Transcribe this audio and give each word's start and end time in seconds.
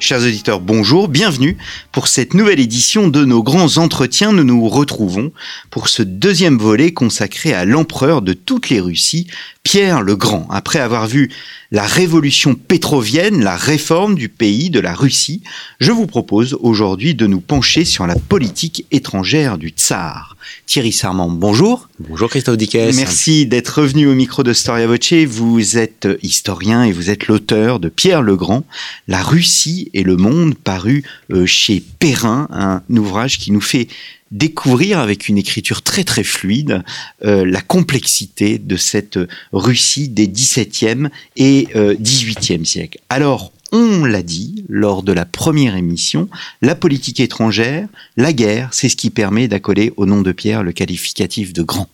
Chers 0.00 0.22
auditeurs, 0.22 0.60
bonjour, 0.60 1.08
bienvenue 1.08 1.58
pour 1.92 2.08
cette 2.08 2.32
nouvelle 2.32 2.58
édition 2.58 3.08
de 3.08 3.26
nos 3.26 3.42
grands 3.42 3.76
entretiens. 3.76 4.32
Nous 4.32 4.44
nous 4.44 4.66
retrouvons 4.66 5.30
pour 5.68 5.90
ce 5.90 6.02
deuxième 6.02 6.56
volet 6.56 6.94
consacré 6.94 7.52
à 7.52 7.66
l'empereur 7.66 8.22
de 8.22 8.32
toutes 8.32 8.70
les 8.70 8.80
Russies, 8.80 9.26
Pierre 9.62 10.00
le 10.00 10.16
Grand. 10.16 10.48
Après 10.50 10.78
avoir 10.78 11.06
vu 11.06 11.30
la 11.70 11.84
révolution 11.84 12.54
pétrovienne, 12.54 13.44
la 13.44 13.56
réforme 13.56 14.14
du 14.14 14.30
pays, 14.30 14.70
de 14.70 14.80
la 14.80 14.94
Russie, 14.94 15.42
je 15.80 15.92
vous 15.92 16.06
propose 16.06 16.56
aujourd'hui 16.60 17.14
de 17.14 17.26
nous 17.26 17.40
pencher 17.40 17.84
sur 17.84 18.06
la 18.06 18.16
politique 18.16 18.86
étrangère 18.90 19.58
du 19.58 19.68
tsar. 19.68 20.34
Thierry 20.66 20.92
Sarment, 20.92 21.28
bonjour. 21.28 21.88
Bonjour 22.08 22.28
Christophe 22.28 22.56
Dickès. 22.56 22.96
Merci 22.96 23.46
d'être 23.46 23.80
revenu 23.80 24.06
au 24.06 24.14
micro 24.14 24.42
de 24.42 24.52
Storia 24.52 24.86
Voce. 24.86 25.12
Vous 25.26 25.78
êtes 25.78 26.08
historien 26.22 26.82
et 26.84 26.92
vous 26.92 27.10
êtes 27.10 27.26
l'auteur 27.26 27.78
de 27.78 27.88
Pierre 27.88 28.22
le 28.22 28.36
Grand, 28.36 28.64
La 29.06 29.22
Russie 29.22 29.89
et 29.94 30.02
le 30.02 30.16
monde, 30.16 30.54
paru 30.56 31.04
euh, 31.32 31.46
chez 31.46 31.82
Perrin, 31.98 32.48
un 32.50 32.82
ouvrage 32.96 33.38
qui 33.38 33.52
nous 33.52 33.60
fait 33.60 33.88
découvrir 34.30 35.00
avec 35.00 35.28
une 35.28 35.38
écriture 35.38 35.82
très 35.82 36.04
très 36.04 36.22
fluide 36.22 36.82
euh, 37.24 37.44
la 37.44 37.60
complexité 37.60 38.58
de 38.58 38.76
cette 38.76 39.18
Russie 39.52 40.08
des 40.08 40.28
XVIIe 40.28 41.08
et 41.36 41.68
euh, 41.74 41.94
XVIIIe 42.00 42.64
siècles. 42.64 42.98
Alors, 43.08 43.52
on 43.72 44.04
l'a 44.04 44.22
dit 44.22 44.64
lors 44.68 45.02
de 45.02 45.12
la 45.12 45.24
première 45.24 45.76
émission, 45.76 46.28
la 46.62 46.74
politique 46.74 47.20
étrangère, 47.20 47.88
la 48.16 48.32
guerre, 48.32 48.68
c'est 48.72 48.88
ce 48.88 48.96
qui 48.96 49.10
permet 49.10 49.48
d'accoler 49.48 49.92
au 49.96 50.06
nom 50.06 50.22
de 50.22 50.32
Pierre 50.32 50.62
le 50.62 50.72
qualificatif 50.72 51.52
de 51.52 51.62
grand. 51.62 51.88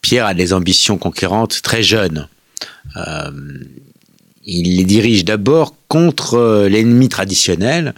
Pierre 0.00 0.26
a 0.26 0.34
des 0.34 0.52
ambitions 0.52 0.98
conquérantes 0.98 1.62
très 1.62 1.82
jeunes. 1.82 2.28
Euh, 2.96 3.30
il 4.44 4.76
les 4.76 4.84
dirige 4.84 5.24
d'abord 5.24 5.74
contre 5.88 6.66
l'ennemi 6.68 7.08
traditionnel, 7.08 7.94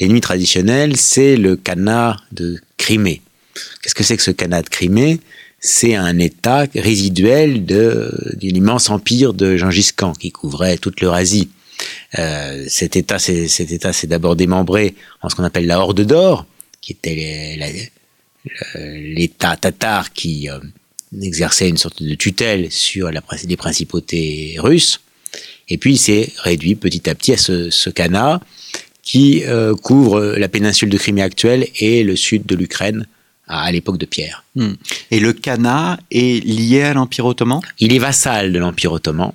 L'ennemi 0.00 0.20
traditionnel, 0.20 0.96
c'est 0.96 1.36
le 1.36 1.56
Khanat 1.56 2.16
de 2.32 2.58
Crimée. 2.76 3.20
Qu'est-ce 3.82 3.94
que 3.94 4.02
c'est 4.02 4.16
que 4.16 4.22
ce 4.22 4.30
Khanat 4.30 4.62
de 4.62 4.68
Crimée? 4.68 5.20
C'est 5.60 5.94
un 5.94 6.18
État 6.18 6.64
résiduel 6.74 7.66
de, 7.66 8.10
d'un 8.40 8.48
immense 8.48 8.88
empire 8.88 9.34
de 9.34 9.56
Gengis 9.58 9.90
Khan 9.94 10.14
qui 10.14 10.32
couvrait 10.32 10.78
toute 10.78 11.02
l'Eurasie. 11.02 11.50
Euh, 12.18 12.64
cet 12.68 12.96
État, 12.96 13.18
s'est 13.18 14.06
d'abord 14.06 14.36
démembré 14.36 14.94
en 15.20 15.28
ce 15.28 15.34
qu'on 15.34 15.44
appelle 15.44 15.66
la 15.66 15.80
Horde 15.80 16.00
d'Or, 16.00 16.46
qui 16.80 16.92
était 16.92 17.58
l'État 18.74 19.56
tatar 19.56 20.14
qui 20.14 20.48
euh, 20.48 20.58
exerçait 21.20 21.68
une 21.68 21.76
sorte 21.76 22.02
de 22.02 22.14
tutelle 22.14 22.72
sur 22.72 23.10
les 23.10 23.56
principautés 23.56 24.56
russes. 24.58 25.00
Et 25.70 25.78
puis 25.78 25.94
il 25.94 25.98
s'est 25.98 26.32
réduit 26.38 26.74
petit 26.74 27.08
à 27.08 27.14
petit 27.14 27.32
à 27.32 27.36
ce, 27.36 27.70
ce 27.70 27.90
qui 29.02 29.44
euh, 29.44 29.74
couvre 29.74 30.34
la 30.36 30.48
péninsule 30.48 30.90
de 30.90 30.98
Crimée 30.98 31.22
actuelle 31.22 31.68
et 31.78 32.04
le 32.04 32.16
sud 32.16 32.44
de 32.46 32.54
l'Ukraine 32.54 33.06
à, 33.46 33.70
l'époque 33.72 33.98
de 33.98 34.06
Pierre. 34.06 34.44
Hmm. 34.54 34.72
Et 35.10 35.20
le 35.20 35.32
Khanat 35.32 35.98
est 36.10 36.44
lié 36.44 36.82
à 36.82 36.94
l'Empire 36.94 37.26
ottoman? 37.26 37.60
Il 37.78 37.92
est 37.92 37.98
vassal 37.98 38.52
de 38.52 38.58
l'Empire 38.58 38.92
ottoman. 38.92 39.32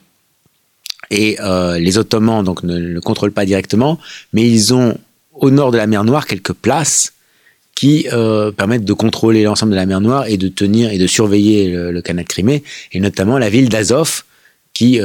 Et 1.11 1.38
euh, 1.39 1.78
les 1.78 1.97
Ottomans 1.97 2.44
donc 2.44 2.63
ne 2.63 2.78
le 2.80 3.02
contrôlent 3.02 3.31
pas 3.31 3.45
directement, 3.45 4.00
mais 4.33 4.50
ils 4.50 4.73
ont 4.73 4.97
au 5.34 5.51
nord 5.51 5.72
de 5.72 5.78
la 5.78 5.85
mer 5.85 6.03
Noire 6.03 6.25
quelques 6.25 6.53
places 6.53 7.13
qui 7.75 8.07
euh, 8.12 8.51
permettent 8.51 8.85
de 8.85 8.94
contrôler 8.94 9.44
l'ensemble 9.44 9.74
de 9.74 9.75
la 9.75 9.85
mer 9.85 10.01
Noire 10.01 10.25
et 10.28 10.38
de 10.38 10.47
tenir 10.47 10.91
et 10.91 10.97
de 10.97 11.07
surveiller 11.07 11.69
le, 11.69 11.91
le 11.91 12.01
Khanat 12.01 12.24
de 12.24 12.28
Crimée, 12.28 12.63
et 12.91 13.00
notamment 13.00 13.38
la 13.38 13.50
ville 13.50 13.69
d'Azov 13.69 14.24
qui 14.74 15.00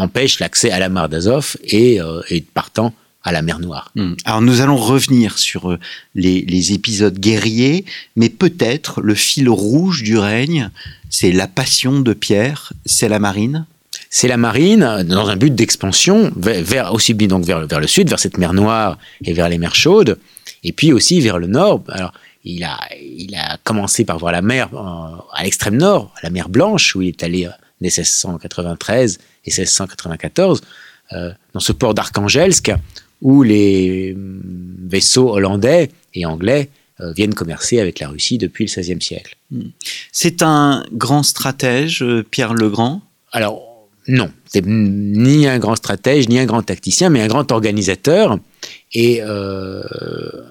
empêche 0.00 0.40
l'accès 0.40 0.70
à 0.70 0.78
la 0.78 0.88
mare 0.88 1.08
d'Azov 1.08 1.56
et, 1.64 1.98
et 2.28 2.40
partant 2.40 2.94
à 3.22 3.32
la 3.32 3.42
mer 3.42 3.58
Noire. 3.58 3.92
Hmm. 3.94 4.14
Alors 4.24 4.40
nous 4.40 4.60
allons 4.60 4.76
revenir 4.76 5.38
sur 5.38 5.70
euh, 5.70 5.78
les, 6.14 6.72
épisodes 6.72 7.18
guerriers, 7.18 7.84
mais 8.16 8.28
peut-être 8.28 9.00
le 9.00 9.14
fil 9.14 9.48
rouge 9.48 10.02
du 10.02 10.18
règne, 10.18 10.70
c'est 11.10 11.32
la 11.32 11.46
passion 11.46 12.00
de 12.00 12.12
Pierre, 12.12 12.72
c'est 12.86 13.08
la 13.08 13.18
marine 13.18 13.66
c'est 14.12 14.26
la 14.26 14.36
marine 14.36 15.04
dans 15.04 15.28
un 15.28 15.36
but 15.36 15.54
d'expansion 15.54 16.32
vers, 16.34 16.92
aussi 16.92 17.14
bien 17.14 17.28
donc 17.28 17.44
vers, 17.44 17.64
vers 17.68 17.78
le 17.78 17.86
sud, 17.86 18.08
vers 18.08 18.18
cette 18.18 18.38
mer 18.38 18.52
Noire 18.52 18.98
et 19.24 19.32
vers 19.32 19.48
les 19.48 19.58
mers 19.58 19.76
chaudes, 19.76 20.18
et 20.64 20.72
puis 20.72 20.92
aussi 20.92 21.20
vers 21.20 21.38
le 21.38 21.46
nord. 21.46 21.84
Alors 21.88 22.12
il 22.42 22.64
a, 22.64 22.76
il 23.00 23.36
a 23.36 23.56
commencé 23.62 24.04
par 24.04 24.18
voir 24.18 24.32
la 24.32 24.42
mer 24.42 24.68
euh, 24.74 25.16
à 25.32 25.44
l'extrême 25.44 25.76
nord, 25.76 26.12
la 26.24 26.30
mer 26.30 26.48
Blanche, 26.48 26.96
où 26.96 27.02
il 27.02 27.08
est 27.08 27.22
allé 27.22 27.48
1693 27.80 29.18
et 29.44 29.50
1694, 29.50 30.60
euh, 31.12 31.32
dans 31.54 31.60
ce 31.60 31.72
port 31.72 31.94
d'Archangelsk, 31.94 32.72
où 33.22 33.42
les 33.42 34.14
hum, 34.14 34.40
vaisseaux 34.88 35.30
hollandais 35.30 35.90
et 36.14 36.26
anglais 36.26 36.70
euh, 37.00 37.12
viennent 37.12 37.34
commercer 37.34 37.80
avec 37.80 37.98
la 37.98 38.08
Russie 38.08 38.36
depuis 38.36 38.66
le 38.66 38.82
XVIe 38.82 39.00
siècle. 39.00 39.36
Hmm. 39.50 39.68
C'est 40.12 40.42
un 40.42 40.84
grand 40.92 41.22
stratège, 41.22 42.02
euh, 42.02 42.22
Pierre 42.28 42.52
le 42.52 42.68
Grand? 42.68 43.00
Alors, 43.32 43.62
non, 44.08 44.30
c'est 44.46 44.64
ni 44.66 45.46
un 45.46 45.58
grand 45.58 45.76
stratège, 45.76 46.28
ni 46.28 46.38
un 46.38 46.46
grand 46.46 46.62
tacticien, 46.62 47.08
mais 47.08 47.22
un 47.22 47.28
grand 47.28 47.50
organisateur 47.52 48.38
et 48.92 49.20
euh, 49.22 49.82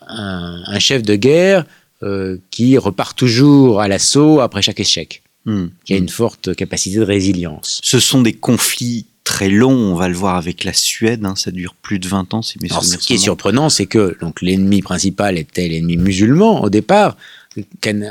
un, 0.07 0.79
chef 0.79 1.03
de 1.03 1.16
guerre 1.16 1.66
qui 2.51 2.78
repart 2.78 3.17
toujours 3.17 3.81
à 3.81 3.90
l'assaut 3.90 4.40
après 4.40 4.61
chaque 4.61 4.79
échec, 4.79 5.22
hmm. 5.49 5.69
qui 5.85 5.93
a 5.93 5.97
une 5.97 6.09
forte 6.09 6.55
capacité 6.55 6.97
de 6.97 7.03
résilience. 7.03 7.79
Ce 7.83 7.99
sont 7.99 8.21
des 8.21 8.33
conflits 8.33 9.05
très 9.23 9.49
long. 9.49 9.71
On 9.71 9.95
va 9.95 10.07
le 10.07 10.15
voir 10.15 10.37
avec 10.37 10.63
la 10.63 10.73
Suède. 10.73 11.25
Hein, 11.25 11.35
ça 11.35 11.51
dure 11.51 11.75
plus 11.75 11.99
de 11.99 12.07
20 12.07 12.33
ans. 12.33 12.41
Si 12.41 12.57
mes 12.61 12.69
Ce 12.69 12.97
qui 12.97 13.13
est 13.13 13.17
surprenant, 13.17 13.69
c'est 13.69 13.85
que 13.85 14.17
donc 14.19 14.41
l'ennemi 14.41 14.81
principal 14.81 15.37
était 15.37 15.67
l'ennemi 15.67 15.97
musulman 15.97 16.63
au 16.63 16.69
départ, 16.69 17.15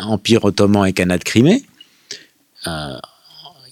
Empire 0.03 0.45
ottoman 0.45 0.87
et 0.87 0.93
Khanat 0.93 1.19
de 1.19 1.25
Crimée. 1.25 1.65
Euh, 2.67 2.99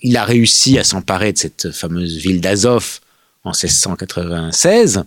il 0.02 0.16
a 0.16 0.24
réussi 0.24 0.78
à 0.78 0.84
s'emparer 0.84 1.32
de 1.32 1.38
cette 1.38 1.70
fameuse 1.72 2.16
ville 2.16 2.40
d'Azov 2.40 3.00
en 3.44 3.50
1696, 3.50 5.04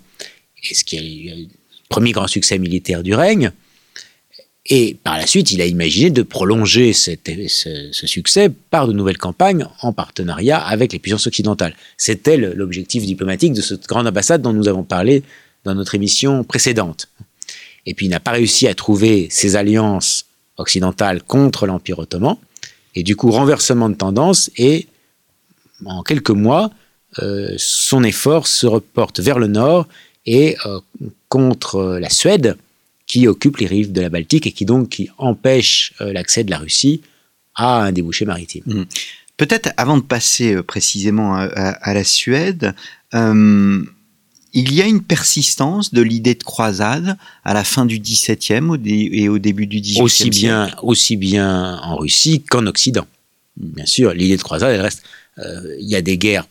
et 0.64 0.76
ce 0.76 0.84
qui 0.84 0.96
est 0.98 1.36
le 1.36 1.48
premier 1.90 2.12
grand 2.12 2.28
succès 2.28 2.58
militaire 2.58 3.04
du 3.04 3.14
règne. 3.14 3.52
Et 4.72 4.98
par 5.04 5.18
la 5.18 5.26
suite, 5.26 5.52
il 5.52 5.62
a 5.62 5.66
imaginé 5.66 6.12
de 6.12 6.22
prolonger 6.22 6.94
ce, 6.94 7.16
succès 7.92 8.50
par 8.70 8.88
de 8.88 8.94
nouvelles 8.94 9.18
campagnes 9.18 9.66
en 9.82 9.94
partenariat 9.94 10.60
avec 10.60 10.94
les 10.94 11.00
puissances 11.00 11.26
occidentales. 11.26 11.76
C'était 11.98 12.38
l'objectif 12.38 13.04
diplomatique 13.04 13.54
de 13.54 13.62
cette 13.62 13.88
grande 13.88 14.06
ambassade 14.06 14.44
dont 14.44 14.54
nous 14.54 14.68
avons 14.68 14.84
parlé 14.84 15.24
dans 15.64 15.74
notre 15.74 15.96
émission 15.96 16.44
précédente. 16.44 17.08
Et 17.88 17.96
puis 17.96 18.06
il 18.06 18.10
n'a 18.10 18.20
pas 18.20 18.32
réussi 18.32 18.68
à 18.68 18.76
trouver 18.76 19.28
ses 19.32 19.56
alliances 19.56 20.26
occidentales 20.58 21.24
contre 21.24 21.66
l'Empire 21.66 21.98
ottoman. 21.98 22.38
Et 22.94 23.02
du 23.02 23.16
coup, 23.16 23.32
renversement 23.32 23.90
de 23.90 23.96
tendance 23.96 24.52
et 24.56 24.88
en 25.86 26.04
quelques 26.04 26.30
mois, 26.30 26.70
euh, 27.20 27.56
son 27.58 28.04
effort 28.04 28.46
se 28.46 28.68
reporte 28.68 29.20
vers 29.20 29.40
le 29.40 29.48
nord 29.48 29.88
et 30.28 30.58
euh, 30.66 30.80
contre 31.28 31.98
la 32.00 32.10
Suède, 32.10 32.56
qui 33.10 33.28
occupe 33.28 33.58
les 33.58 33.66
rives 33.66 33.92
de 33.92 34.00
la 34.00 34.08
Baltique 34.08 34.48
et 34.48 34.54
qui 34.54 34.64
donc 34.64 34.88
qui 34.88 35.10
empêche 35.18 35.94
euh, 36.00 36.14
l'accès 36.14 36.46
de 36.46 36.52
la 36.52 36.60
Russie 36.60 37.02
à 37.56 37.82
un 37.82 37.92
débouché 37.92 38.24
maritime. 38.24 38.64
Mmh. 38.66 38.84
Peut-être 39.36 39.72
avant 39.76 39.98
de 39.98 40.04
passer 40.04 40.54
euh, 40.54 40.64
précisément 40.64 41.36
à, 41.36 41.94
la 41.94 42.04
Suède, 42.04 42.76
euh, 43.16 43.84
il 44.54 44.74
y 44.74 44.82
a 44.82 44.86
une 44.86 45.02
persistance 45.02 45.92
de 45.92 46.02
l'idée 46.02 46.36
de 46.36 46.44
croisade 46.44 47.18
à 47.44 47.54
la 47.54 47.64
fin 47.64 47.86
du 47.86 48.00
XVIIe 48.00 48.80
et 48.86 49.28
au 49.28 49.40
début 49.40 49.66
du 49.66 49.82
XVIIIe 49.82 50.02
aussi 50.02 50.30
bien, 50.30 50.70
Aussi 50.84 51.18
bien 51.18 51.80
en 51.82 51.98
Russie 51.98 52.44
qu'en 52.48 52.68
Occident. 52.68 53.08
Bien 53.58 53.86
sûr, 53.86 54.14
l'idée 54.14 54.38
de 54.38 54.44
croisade, 54.44 54.74
elle 54.74 54.82
reste. 54.82 55.04
il 55.38 55.88
y 55.88 55.96
a 55.96 56.02
des 56.02 56.18
guerres 56.18 56.48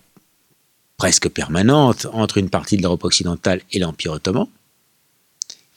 presque 0.96 1.28
permanentes 1.28 2.06
entre 2.12 2.38
une 2.38 2.50
partie 2.50 2.76
de 2.76 2.82
l'Europe 2.82 3.04
occidentale 3.04 3.61
et 3.72 3.78
l'Empire 3.78 4.12
ottoman 4.12 4.46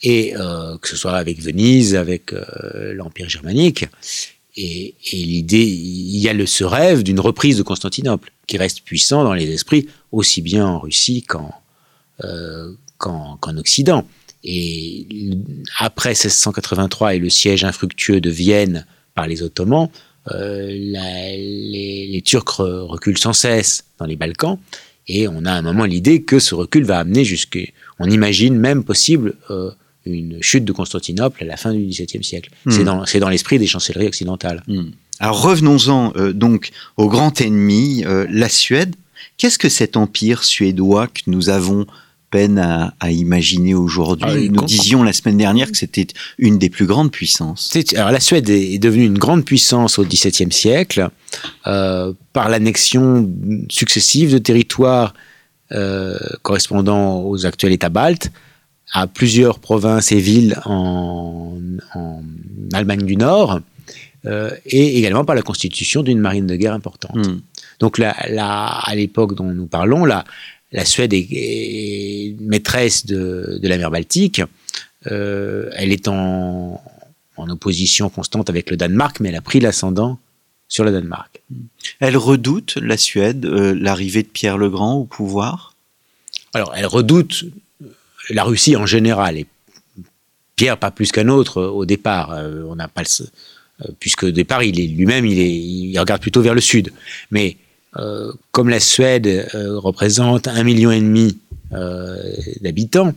et 0.03 0.35
euh, 0.35 0.77
que 0.77 0.87
ce 0.87 0.95
soit 0.95 1.13
avec 1.13 1.41
Venise, 1.41 1.95
avec 1.95 2.33
euh, 2.33 2.93
l'Empire 2.93 3.29
germanique. 3.29 3.85
Et, 4.57 4.95
et 5.11 5.17
l'idée, 5.17 5.63
il 5.63 6.17
y 6.17 6.27
a 6.27 6.33
le, 6.33 6.45
ce 6.45 6.63
rêve 6.63 7.03
d'une 7.03 7.19
reprise 7.19 7.57
de 7.57 7.63
Constantinople 7.63 8.31
qui 8.47 8.57
reste 8.57 8.81
puissant 8.81 9.23
dans 9.23 9.33
les 9.33 9.49
esprits, 9.51 9.87
aussi 10.11 10.41
bien 10.41 10.65
en 10.67 10.79
Russie 10.79 11.23
qu'en 11.23 11.53
euh, 12.23 12.71
qu'en 12.97 13.57
Occident. 13.57 14.05
Et 14.43 15.07
après 15.79 16.09
1683 16.09 17.15
et 17.15 17.19
le 17.19 17.29
siège 17.29 17.63
infructueux 17.63 18.21
de 18.21 18.29
Vienne 18.29 18.85
par 19.15 19.25
les 19.27 19.41
Ottomans, 19.41 19.89
les, 20.31 22.21
Turcs 22.23 22.57
reculent 22.59 23.17
sans 23.17 23.33
cesse 23.33 23.85
dans 23.97 24.05
les 24.05 24.15
Balkans, 24.15 24.59
et 25.07 25.27
on 25.27 25.45
a 25.45 25.51
à 25.51 25.55
un 25.55 25.63
moment 25.63 25.85
l'idée 25.85 26.21
que 26.21 26.37
ce 26.37 26.53
recul 26.53 26.83
va 26.85 26.99
amener 26.99 27.25
jusqu'à, 27.25 27.61
on 27.97 28.07
imagine 28.07 28.55
même 28.55 28.83
possible 28.83 29.35
une 30.05 30.41
chute 30.41 30.65
de 30.65 30.71
Constantinople 30.71 31.43
à 31.43 31.45
la 31.45 31.57
fin 31.57 31.73
du 31.73 31.85
XVIIe 31.85 32.23
siècle. 32.23 32.49
Hmm. 32.65 33.03
C'est 33.05 33.19
dans, 33.19 33.29
l'esprit 33.29 33.59
des 33.59 33.67
chancelleries 33.67 34.07
occidentales. 34.07 34.63
Hmm. 34.67 34.91
Alors 35.19 35.41
revenons-en 35.41 36.13
donc 36.33 36.71
au 36.97 37.07
grand 37.07 37.39
ennemi, 37.41 38.03
la 38.29 38.49
Suède. 38.49 38.95
Qu'est-ce 39.37 39.59
que 39.59 39.69
cet 39.69 39.97
empire 39.97 40.43
suédois 40.43 41.07
que 41.07 41.21
nous 41.27 41.49
avons 41.49 41.85
peine 42.31 42.57
à, 42.57 43.11
imaginer 43.11 43.75
aujourd'hui? 43.75 44.47
Ah, 44.49 44.51
Nous 44.51 44.65
disions 44.65 45.03
la 45.03 45.13
semaine 45.13 45.37
dernière 45.37 45.69
que 45.69 45.77
c'était 45.77 46.07
une 46.37 46.57
des 46.57 46.69
plus 46.69 46.85
grandes 46.85 47.11
puissances. 47.11 47.75
Alors 47.95 48.11
la 48.11 48.19
Suède 48.19 48.49
est 48.49 48.79
devenue 48.79 49.05
une 49.05 49.17
grande 49.17 49.45
puissance 49.45 49.99
au 49.99 50.05
XVIIe 50.05 50.51
siècle 50.51 51.09
euh, 51.67 52.13
par 52.33 52.49
l'annexion 52.49 53.29
successive 53.69 54.33
de 54.33 54.37
territoires 54.37 55.13
euh, 55.71 56.17
correspondant 56.41 57.21
aux 57.21 57.45
actuels 57.45 57.73
États 57.73 57.89
baltes 57.89 58.31
à 58.91 59.07
plusieurs 59.07 59.59
provinces 59.59 60.11
et 60.11 60.19
villes 60.19 60.57
en, 60.65 61.57
Allemagne 62.73 63.05
du 63.05 63.17
Nord 63.17 63.59
euh, 64.25 64.51
et 64.65 64.97
également 64.97 65.25
par 65.25 65.35
la 65.35 65.41
constitution 65.41 66.03
d'une 66.03 66.19
marine 66.19 66.47
de 66.47 66.55
guerre 66.55 66.73
importante. 66.73 67.27
Hmm. 67.27 67.41
Donc 67.79 67.97
là, 67.97 68.11
à 68.11 68.95
l'époque 68.95 69.35
dont 69.35 69.45
nous 69.45 69.65
parlons, 69.65 70.05
la 70.05 70.85
Suède 70.85 71.13
est, 71.13 72.35
maîtresse 72.39 73.05
de, 73.05 73.59
la 73.61 73.77
mer 73.77 73.91
Baltique. 73.91 74.41
Euh, 75.07 75.69
elle 75.75 75.91
est 75.91 76.07
en, 76.07 76.81
opposition 77.37 78.09
constante 78.09 78.51
avec 78.51 78.69
le 78.69 78.77
Danemark, 78.77 79.19
mais 79.19 79.29
elle 79.29 79.35
a 79.35 79.41
pris 79.41 79.59
l'ascendant 79.59 80.19
sur 80.67 80.83
le 80.83 80.91
Danemark. 80.91 81.41
Elle 81.99 82.15
redoute, 82.15 82.77
la 82.79 82.97
Suède, 82.97 83.45
euh, 83.45 83.73
l'arrivée 83.73 84.21
de 84.21 84.27
Pierre 84.27 84.59
le 84.59 84.69
Grand 84.69 84.93
au 84.93 85.05
pouvoir? 85.05 85.75
Alors, 86.53 86.73
elle 86.75 86.85
redoute 86.85 87.45
la 88.29 88.43
Russie 88.43 88.75
en 88.75 88.85
général, 88.85 89.37
et 89.37 89.45
Pierre 90.55 90.77
pas 90.77 90.91
plus 90.91 91.11
qu'un 91.11 91.27
autre 91.27 91.61
au 91.61 91.85
départ. 91.85 92.31
Euh, 92.31 92.63
on 92.67 92.75
n'a 92.75 92.87
pas 92.87 93.03
puisque 93.99 94.23
au 94.23 94.31
départ, 94.31 94.63
il 94.63 94.79
est 94.79 94.87
lui-même, 94.87 95.25
il, 95.25 95.39
il 95.39 95.99
regarde 95.99 96.21
plutôt 96.21 96.41
vers 96.41 96.53
le 96.53 96.61
sud. 96.61 96.91
Mais 97.31 97.57
euh, 97.97 98.31
comme 98.51 98.69
la 98.69 98.79
Suède 98.79 99.27
euh, 99.27 99.77
représente 99.77 100.47
un 100.47 100.63
million 100.63 100.91
et 100.91 101.01
demi 101.01 101.37
euh, 101.73 102.17
d'habitants, 102.61 103.13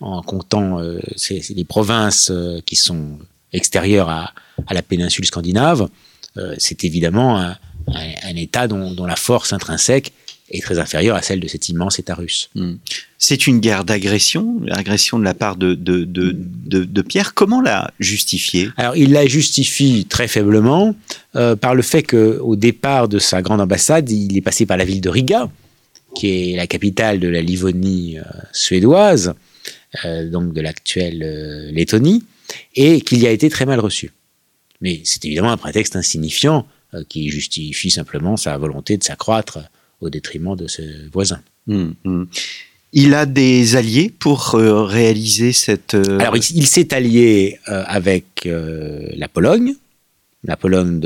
en 0.00 0.22
comptant 0.22 0.80
les 0.80 1.64
provinces 1.64 2.32
qui 2.66 2.76
sont 2.76 3.18
extérieures 3.52 4.08
à, 4.10 4.32
la 4.70 4.82
péninsule 4.82 5.24
scandinave, 5.24 5.88
c'est 6.58 6.84
évidemment 6.84 7.38
un, 7.38 8.36
État 8.36 8.66
dont, 8.66 9.06
la 9.06 9.16
force 9.16 9.52
intrinsèque 9.52 10.12
est 10.50 10.62
très 10.62 10.78
inférieure 10.78 11.16
à 11.16 11.22
celle 11.22 11.40
de 11.40 11.48
cet 11.48 11.68
immense 11.68 11.98
État 11.98 12.14
russe. 12.14 12.50
Hmm. 12.54 12.74
C'est 13.18 13.46
une 13.46 13.60
guerre 13.60 13.84
d'agression, 13.84 14.60
l'agression 14.64 15.18
de 15.18 15.24
la 15.24 15.32
part 15.32 15.56
de, 15.56 15.74
de, 15.74 16.04
de, 16.04 17.02
Pierre. 17.02 17.32
Comment 17.32 17.62
la 17.62 17.90
justifier 17.98 18.68
Alors, 18.76 18.96
il 18.96 19.12
la 19.12 19.26
justifie 19.26 20.06
très 20.08 20.28
faiblement 20.28 20.94
euh, 21.36 21.56
par 21.56 21.74
le 21.74 21.82
fait 21.82 22.02
qu'au 22.02 22.56
départ 22.56 23.08
de 23.08 23.18
sa 23.18 23.40
grande 23.40 23.62
ambassade, 23.62 24.10
il 24.10 24.36
est 24.36 24.42
passé 24.42 24.66
par 24.66 24.76
la 24.76 24.84
ville 24.84 25.00
de 25.00 25.08
Riga, 25.08 25.50
qui 26.14 26.52
est 26.52 26.56
la 26.56 26.66
capitale 26.66 27.18
de 27.20 27.28
la 27.28 27.40
Livonie 27.40 28.18
euh, 28.18 28.22
suédoise, 28.52 29.34
euh, 30.04 30.28
donc 30.28 30.52
de 30.52 30.60
l'actuelle 30.60 31.70
Lettonie, 31.72 32.24
et 32.74 33.00
qu'il 33.00 33.18
y 33.20 33.26
a 33.26 33.30
été 33.30 33.48
très 33.48 33.64
mal 33.64 33.80
reçu. 33.80 34.12
Mais 34.82 35.00
c'est 35.04 35.24
évidemment 35.24 35.52
un 35.52 35.56
prétexte 35.56 35.96
insignifiant 35.96 36.66
qui 37.08 37.28
justifie 37.28 37.90
simplement 37.90 38.36
sa 38.36 38.56
volonté 38.56 38.96
de 38.96 39.02
s'accroître 39.02 39.58
au 40.00 40.10
détriment 40.10 40.56
de 40.56 40.66
ses 40.66 40.88
voisins. 41.12 41.40
Hum, 41.68 41.94
hum. 42.04 42.26
Il 42.96 43.12
a 43.14 43.26
des 43.26 43.74
alliés 43.74 44.08
pour 44.16 44.54
euh, 44.54 44.84
réaliser 44.84 45.52
cette... 45.52 45.94
Euh, 45.94 46.20
Alors, 46.20 46.36
il, 46.36 46.66
s'est 46.68 46.94
allié 46.94 47.58
euh, 47.68 47.82
avec 47.88 48.24
la 48.44 49.26
Pologne, 49.26 49.74
la 50.44 50.56
Pologne 50.56 51.00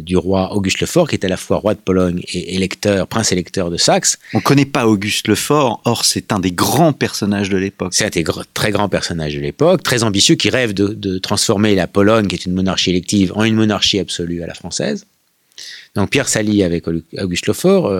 du 0.00 0.16
roi 0.16 0.54
Auguste 0.54 0.80
le 0.80 0.86
Fort, 0.86 1.06
qui 1.06 1.16
est 1.16 1.24
à 1.26 1.28
la 1.28 1.36
fois 1.36 1.58
roi 1.58 1.74
de 1.74 1.80
Pologne 1.80 2.22
et 2.32 2.54
électeur, 2.54 3.06
prince 3.06 3.30
électeur 3.30 3.70
de 3.70 3.76
Saxe. 3.76 4.18
On 4.32 4.38
ne 4.38 4.42
connaît 4.42 4.64
pas 4.64 4.86
Auguste 4.86 5.28
le 5.28 5.34
Fort, 5.34 5.82
or 5.84 6.06
c'est 6.06 6.32
un 6.32 6.38
des 6.38 6.52
grands 6.52 6.94
personnages 6.94 7.50
de 7.50 7.58
l'époque. 7.58 7.92
C'est 7.92 8.06
un 8.06 8.08
des 8.08 8.24
très 8.54 8.70
grands 8.70 8.88
personnages 8.88 9.34
de 9.34 9.40
l'époque, 9.40 9.82
très 9.82 10.04
ambitieux, 10.04 10.36
qui 10.36 10.48
rêve 10.48 10.72
de, 10.72 10.88
de, 10.94 11.18
transformer 11.18 11.74
la 11.74 11.88
Pologne, 11.88 12.26
qui 12.26 12.36
est 12.36 12.46
une 12.46 12.54
monarchie 12.54 12.88
élective, 12.88 13.32
en 13.34 13.44
une 13.44 13.56
monarchie 13.56 13.98
absolue 13.98 14.42
à 14.42 14.46
la 14.46 14.54
française. 14.54 15.04
Donc 15.94 16.10
Pierre 16.10 16.28
s'allie 16.28 16.62
avec 16.62 16.84
Auguste 16.86 17.46
le 17.46 17.52
Fort, 17.52 17.92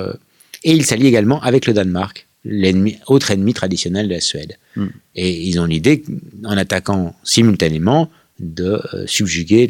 et 0.64 0.72
il 0.72 0.84
s'allie 0.84 1.06
également 1.06 1.40
avec 1.42 1.66
le 1.66 1.72
Danemark 1.72 2.28
l'ennemi, 2.44 2.96
autre 3.06 3.30
ennemi 3.30 3.54
traditionnel 3.54 4.08
de 4.08 4.14
la 4.14 4.20
Suède. 4.20 4.56
Hmm. 4.76 4.88
Et 5.14 5.30
ils 5.48 5.60
ont 5.60 5.64
l'idée, 5.64 6.02
en 6.44 6.56
attaquant 6.56 7.14
simultanément, 7.24 8.10
de 8.38 8.80
euh, 8.94 9.06
subjuguer 9.06 9.66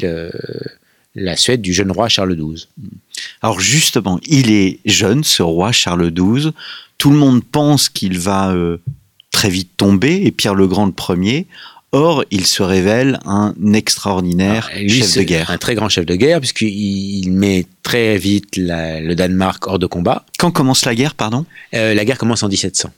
la 1.15 1.35
Suède 1.35 1.61
du 1.61 1.73
jeune 1.73 1.91
roi 1.91 2.07
Charles 2.07 2.35
XII. 2.35 2.67
Hmm. 2.77 2.87
Alors 3.41 3.59
justement, 3.59 4.19
il 4.27 4.51
est 4.51 4.79
jeune, 4.85 5.23
ce 5.23 5.43
roi 5.43 5.71
Charles 5.71 6.11
XII. 6.11 6.51
Tout 6.97 7.11
le 7.11 7.17
monde 7.17 7.43
pense 7.43 7.89
qu'il 7.89 8.19
va 8.19 8.51
euh, 8.51 8.77
très 9.31 9.49
vite 9.49 9.71
tomber, 9.77 10.25
et 10.25 10.31
Pierre 10.31 10.55
le 10.55 10.67
Grand 10.67 10.85
le 10.85 10.91
premier. 10.91 11.47
Or, 11.91 12.23
il 12.29 12.45
se 12.45 12.61
révèle 12.61 13.19
un 13.25 13.55
extraordinaire 13.73 14.69
ah, 14.71 14.87
chef 14.87 15.17
de 15.17 15.23
guerre. 15.23 15.49
Un 15.49 15.57
très 15.57 15.73
grand 15.73 15.89
chef 15.89 16.05
de 16.05 16.15
guerre, 16.15 16.39
puisqu'il 16.39 17.31
met 17.31 17.65
très 17.81 18.17
vite 18.17 18.57
le 18.57 19.13
Danemark 19.15 19.65
hors 19.67 19.79
de 19.79 19.87
combat. 19.87 20.25
Quand 20.37 20.51
commence 20.51 20.85
la 20.85 20.93
guerre, 20.93 21.15
pardon? 21.15 21.45
Euh, 21.73 21.95
La 21.95 22.05
guerre 22.05 22.19
commence 22.19 22.43
en 22.43 22.47
1700. 22.47 22.91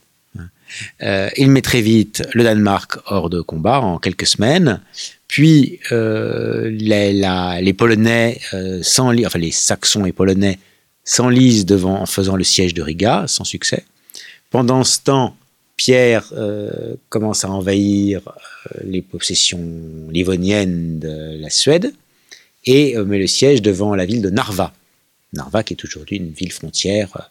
Euh, 1.02 1.28
il 1.36 1.50
met 1.50 1.60
très 1.60 1.82
vite 1.82 2.22
le 2.32 2.44
Danemark 2.44 2.98
hors 3.06 3.30
de 3.30 3.40
combat 3.40 3.80
en 3.80 3.98
quelques 3.98 4.26
semaines. 4.26 4.80
Puis 5.28 5.80
euh, 5.90 6.70
les, 6.70 7.72
Polonais, 7.72 8.40
enfin 8.52 9.38
les 9.38 9.50
Saxons 9.50 10.04
et 10.04 10.12
Polonais 10.12 10.58
s'enlisent 11.04 11.66
devant 11.66 12.00
en 12.00 12.06
faisant 12.06 12.36
le 12.36 12.44
siège 12.44 12.74
de 12.74 12.82
Riga 12.82 13.24
sans 13.26 13.44
succès. 13.44 13.84
Pendant 14.50 14.84
ce 14.84 15.00
temps, 15.00 15.36
Pierre 15.82 16.32
euh, 16.36 16.94
commence 17.08 17.44
à 17.44 17.50
envahir 17.50 18.20
euh, 18.28 18.80
les 18.84 19.02
possessions 19.02 19.68
livoniennes 20.12 21.00
de 21.00 21.36
la 21.40 21.50
Suède 21.50 21.92
et 22.64 22.96
euh, 22.96 23.04
met 23.04 23.18
le 23.18 23.26
siège 23.26 23.62
devant 23.62 23.96
la 23.96 24.06
ville 24.06 24.22
de 24.22 24.30
Narva. 24.30 24.72
Narva 25.32 25.64
qui 25.64 25.74
est 25.74 25.84
aujourd'hui 25.84 26.18
une 26.18 26.30
ville 26.30 26.52
frontière 26.52 27.30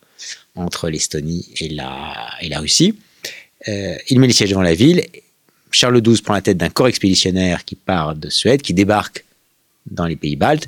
entre 0.55 0.89
l'Estonie 0.89 1.47
et 1.61 1.69
la, 1.69 2.59
Russie. 2.59 2.93
il 3.67 4.19
met 4.19 4.27
le 4.27 4.33
siège 4.33 4.49
devant 4.49 4.63
la 4.63 4.75
ville. 4.75 5.05
Charles 5.71 6.01
XII 6.01 6.21
prend 6.21 6.33
la 6.33 6.41
tête 6.41 6.57
d'un 6.57 6.69
corps 6.69 6.89
expéditionnaire 6.89 7.63
qui 7.63 7.75
part 7.75 8.17
de 8.17 8.29
Suède, 8.29 8.61
qui 8.61 8.73
débarque 8.73 9.23
dans 9.89 10.07
les 10.07 10.17
pays 10.17 10.35
baltes, 10.35 10.67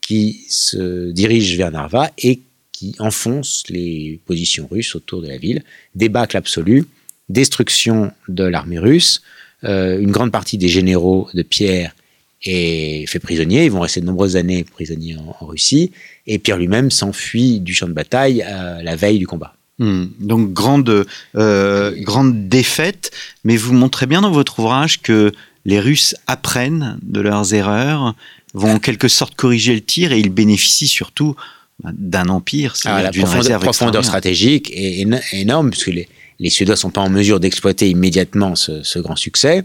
qui 0.00 0.46
se 0.48 1.10
dirige 1.10 1.56
vers 1.56 1.72
Narva 1.72 2.12
et 2.16 2.42
qui 2.70 2.94
enfonce 3.00 3.64
les 3.70 4.20
positions 4.24 4.68
russes 4.70 4.94
autour 4.94 5.20
de 5.20 5.26
la 5.26 5.38
ville. 5.38 5.64
Débâcle 5.96 6.36
absolu 6.36 6.84
destruction 7.28 8.12
de 8.28 8.44
l'armée 8.44 8.78
russe. 8.78 9.22
Euh, 9.64 9.98
une 9.98 10.10
grande 10.10 10.32
partie 10.32 10.58
des 10.58 10.68
généraux 10.68 11.28
de 11.34 11.42
Pierre 11.42 11.94
est 12.42 13.06
fait 13.06 13.18
prisonnier. 13.18 13.64
Ils 13.64 13.70
vont 13.70 13.80
rester 13.80 14.00
de 14.00 14.06
nombreuses 14.06 14.36
années 14.36 14.64
prisonniers 14.64 15.16
en, 15.16 15.46
Russie. 15.46 15.92
Et 16.26 16.38
Pierre 16.38 16.58
lui-même 16.58 16.90
s'enfuit 16.90 17.60
du 17.60 17.74
champ 17.74 17.88
de 17.88 17.92
bataille 17.92 18.42
à 18.42 18.82
la 18.82 18.96
veille 18.96 19.18
du 19.18 19.26
combat. 19.26 19.54
Hmm. 19.80 20.04
donc 20.20 20.52
grande, 20.52 21.04
euh, 21.34 21.92
grande 22.02 22.48
défaite, 22.48 23.10
mais 23.42 23.56
vous 23.56 23.72
montrez 23.72 24.06
bien 24.06 24.20
dans 24.20 24.30
votre 24.30 24.60
ouvrage 24.60 25.02
que 25.02 25.32
les 25.64 25.80
Russes 25.80 26.14
apprennent 26.28 26.96
de 27.02 27.20
leurs 27.20 27.54
erreurs, 27.54 28.14
vont 28.52 28.74
en 28.74 28.78
quelque 28.78 29.08
sorte 29.08 29.34
corriger 29.34 29.74
le 29.74 29.80
tir 29.80 30.12
et 30.12 30.20
ils 30.20 30.30
bénéficient 30.30 30.86
surtout 30.86 31.34
d'un 31.82 32.28
empire, 32.28 32.74
ah, 32.84 33.02
la 33.02 33.10
profondeur, 33.10 33.60
profondeur 33.60 34.04
stratégique 34.04 34.70
est 34.72 35.04
énorme 35.32 35.70
puisque 35.70 35.88
les, 35.88 36.08
les 36.38 36.50
Suédois 36.50 36.76
sont 36.76 36.90
pas 36.90 37.00
en 37.00 37.10
mesure 37.10 37.40
d'exploiter 37.40 37.88
immédiatement 37.88 38.54
ce, 38.56 38.98
grand 38.98 39.16
succès. 39.16 39.64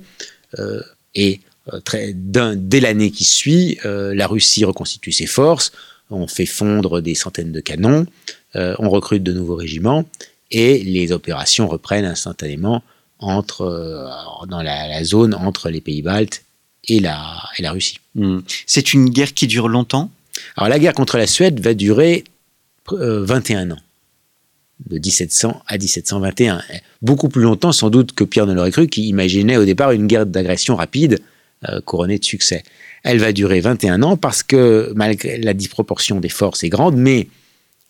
Euh, 0.58 0.82
et 1.16 1.42
euh, 1.74 1.80
très, 1.80 2.14
dès 2.14 2.80
l'année 2.80 3.12
qui 3.12 3.26
suit, 3.26 3.80
euh, 3.86 4.14
la 4.14 4.28
Russie 4.28 4.66
reconstitue 4.66 5.12
ses 5.12 5.26
forces, 5.26 5.72
on 6.10 6.28
fait 6.28 6.46
fondre 6.46 7.02
des 7.02 7.16
centaines 7.16 7.52
de 7.52 7.60
canons, 7.60 8.08
on 8.56 8.90
recrute 8.90 9.22
de 9.22 9.32
nouveaux 9.32 9.56
régiments, 9.56 10.06
et 10.50 10.80
les 10.80 11.12
opérations 11.12 11.68
reprennent 11.68 12.06
instantanément 12.06 12.82
entre, 13.20 14.10
dans 14.48 14.64
la, 14.64 15.04
zone 15.04 15.36
entre 15.36 15.70
les 15.70 15.82
pays 15.82 16.02
baltes 16.02 16.46
et 16.88 17.00
la, 17.00 17.38
et 17.60 17.62
la 17.62 17.72
Russie. 17.72 18.00
Hmm. 18.16 18.40
C'est 18.66 18.94
une 18.96 19.12
guerre 19.12 19.36
qui 19.36 19.46
dure 19.46 19.68
longtemps? 19.68 20.10
Alors 20.58 20.68
la 20.68 20.80
guerre 20.80 20.96
contre 20.96 21.18
la 21.18 21.28
Suède 21.28 21.60
va 21.60 21.76
durer 21.76 22.24
21 22.92 23.70
ans 23.70 23.80
de 24.88 24.96
1700 24.98 25.62
à 25.68 25.78
1721. 25.78 26.62
Beaucoup 27.02 27.30
plus 27.30 27.42
longtemps 27.42 27.72
sans 27.72 27.90
doute 27.90 28.14
que 28.14 28.24
Pierre 28.24 28.46
ne 28.46 28.54
l'aurait 28.54 28.72
cru, 28.72 28.88
qui 28.88 29.08
imaginait 29.08 29.58
au 29.58 29.66
départ 29.66 29.92
une 29.92 30.08
guerre 30.08 30.26
d'agression 30.26 30.76
rapide 30.76 31.20
euh, 31.68 31.82
couronnée 31.82 32.20
de 32.20 32.26
succès. 32.26 32.64
Elle 33.04 33.20
va 33.20 33.32
durer 33.32 33.60
21 33.60 34.04
ans 34.04 34.18
parce 34.18 34.44
que 34.44 34.92
malgré 34.96 35.38
la 35.38 35.54
disproportion 35.54 36.20
des 36.20 36.30
forces 36.30 36.64
est 36.64 36.70
grande, 36.70 36.96
mais 36.96 37.28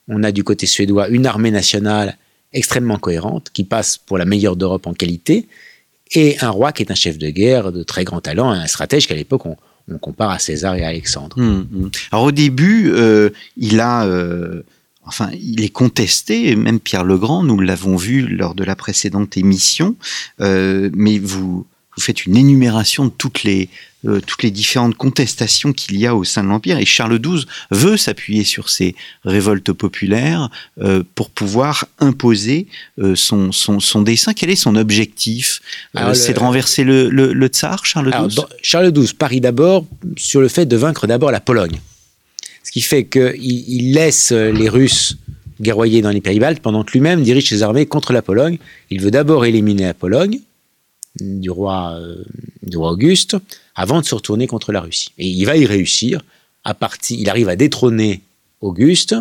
on 0.07 0.23
a 0.23 0.31
du 0.31 0.43
côté 0.43 0.65
suédois 0.65 1.07
une 1.09 1.25
armée 1.25 1.51
nationale 1.51 2.17
extrêmement 2.53 2.97
cohérente 2.97 3.49
qui 3.53 3.63
passe 3.63 3.97
pour 3.97 4.17
la 4.17 4.25
meilleure 4.25 4.55
d'Europe 4.55 4.87
en 4.87 4.93
qualité 4.93 5.47
et 6.15 6.37
un 6.41 6.49
roi 6.49 6.71
qui 6.71 6.83
est 6.83 6.91
un 6.91 6.95
chef 6.95 7.17
de 7.17 7.29
guerre 7.29 7.71
de 7.71 7.83
très 7.83 8.03
grand 8.03 8.21
talent, 8.21 8.49
un 8.49 8.67
stratège 8.67 9.07
qu'à 9.07 9.15
l'époque 9.15 9.45
on, 9.45 9.55
compare 10.01 10.29
à 10.29 10.37
César 10.37 10.75
et 10.75 10.83
à 10.83 10.89
Alexandre. 10.89 11.35
Hum, 11.39 11.67
hum. 11.73 11.91
Alors 12.11 12.25
au 12.25 12.31
début, 12.31 12.91
euh, 12.91 13.31
il 13.57 13.79
a, 13.79 14.05
euh, 14.05 14.61
enfin, 15.09 15.31
il 15.33 15.63
est 15.63 15.69
contesté, 15.69 16.55
même 16.55 16.79
Pierre 16.79 17.03
le 17.03 17.17
Grand, 17.17 17.43
nous 17.43 17.59
l'avons 17.59 17.97
vu 17.97 18.27
lors 18.27 18.55
de 18.55 18.63
la 18.63 18.75
précédente 18.75 19.35
émission, 19.37 19.95
euh, 20.39 20.89
mais 20.93 21.17
vous, 21.17 21.65
vous 21.95 22.01
faites 22.01 22.25
une 22.25 22.37
énumération 22.37 23.05
de 23.05 23.09
toutes 23.09 23.43
les, 23.43 23.69
euh, 24.05 24.21
toutes 24.25 24.43
les 24.43 24.51
différentes 24.51 24.95
contestations 24.95 25.73
qu'il 25.73 25.97
y 25.97 26.07
a 26.07 26.15
au 26.15 26.23
sein 26.23 26.43
de 26.43 26.47
l'Empire. 26.47 26.77
Et 26.77 26.85
Charles 26.85 27.19
XII 27.19 27.45
veut 27.71 27.97
s'appuyer 27.97 28.45
sur 28.45 28.69
ces 28.69 28.95
révoltes 29.25 29.73
populaires 29.73 30.49
euh, 30.79 31.03
pour 31.15 31.29
pouvoir 31.29 31.85
imposer 31.99 32.67
euh, 32.99 33.15
son, 33.15 33.51
son, 33.51 33.81
son, 33.81 34.01
dessin. 34.01 34.33
Quel 34.33 34.51
est 34.51 34.55
son 34.55 34.77
objectif? 34.77 35.61
C'est 36.13 36.33
de 36.33 36.39
renverser 36.39 36.85
le, 36.85 37.09
le, 37.09 37.47
tsar, 37.47 37.85
Charles 37.85 38.11
XII 38.11 38.41
Charles 38.61 38.93
XII 38.93 39.13
parie 39.15 39.41
d'abord 39.41 39.85
sur 40.15 40.39
le 40.39 40.47
fait 40.47 40.65
de 40.65 40.77
vaincre 40.77 41.07
d'abord 41.07 41.31
la 41.31 41.41
Pologne. 41.41 41.81
Ce 42.69 42.71
qui 42.71 42.81
fait 42.81 43.05
qu'il 43.05 43.33
il 43.35 43.93
laisse 43.93 44.31
les 44.31 44.69
Russes 44.69 45.17
guerroyer 45.59 46.03
dans 46.03 46.11
les 46.11 46.21
pays 46.21 46.39
baltes 46.39 46.59
pendant 46.59 46.83
que 46.83 46.91
lui-même 46.91 47.23
dirige 47.23 47.49
ses 47.49 47.63
armées 47.63 47.87
contre 47.87 48.13
la 48.13 48.21
Pologne. 48.21 48.59
Il 48.91 49.01
veut 49.01 49.09
d'abord 49.09 49.43
éliminer 49.43 49.85
la 49.85 49.95
Pologne, 49.95 50.39
du 51.19 51.49
roi, 51.49 51.95
euh, 51.99 52.23
du 52.61 52.77
roi 52.77 52.91
Auguste 52.91 53.37
avant 53.73 54.01
de 54.01 54.05
se 54.05 54.13
retourner 54.13 54.45
contre 54.45 54.71
la 54.71 54.81
Russie. 54.81 55.11
Et 55.17 55.27
il 55.27 55.45
va 55.45 55.57
y 55.57 55.65
réussir. 55.65 56.21
À 56.63 56.75
partir, 56.75 57.17
il 57.19 57.27
arrive 57.27 57.49
à 57.49 57.55
détrôner 57.55 58.21
Auguste. 58.61 59.15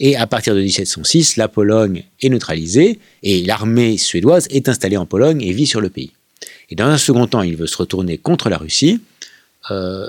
Et 0.00 0.16
à 0.16 0.26
partir 0.26 0.56
de 0.56 0.60
1706, 0.60 1.36
la 1.36 1.46
Pologne 1.46 2.02
est 2.20 2.30
neutralisée 2.30 2.98
et 3.22 3.44
l'armée 3.44 3.96
suédoise 3.96 4.48
est 4.50 4.68
installée 4.68 4.96
en 4.96 5.06
Pologne 5.06 5.40
et 5.40 5.52
vit 5.52 5.66
sur 5.68 5.80
le 5.80 5.88
pays. 5.88 6.10
Et 6.68 6.74
dans 6.74 6.86
un 6.86 6.98
second 6.98 7.28
temps, 7.28 7.42
il 7.42 7.54
veut 7.54 7.68
se 7.68 7.76
retourner 7.76 8.18
contre 8.18 8.48
la 8.48 8.58
Russie 8.58 9.00
euh, 9.70 10.08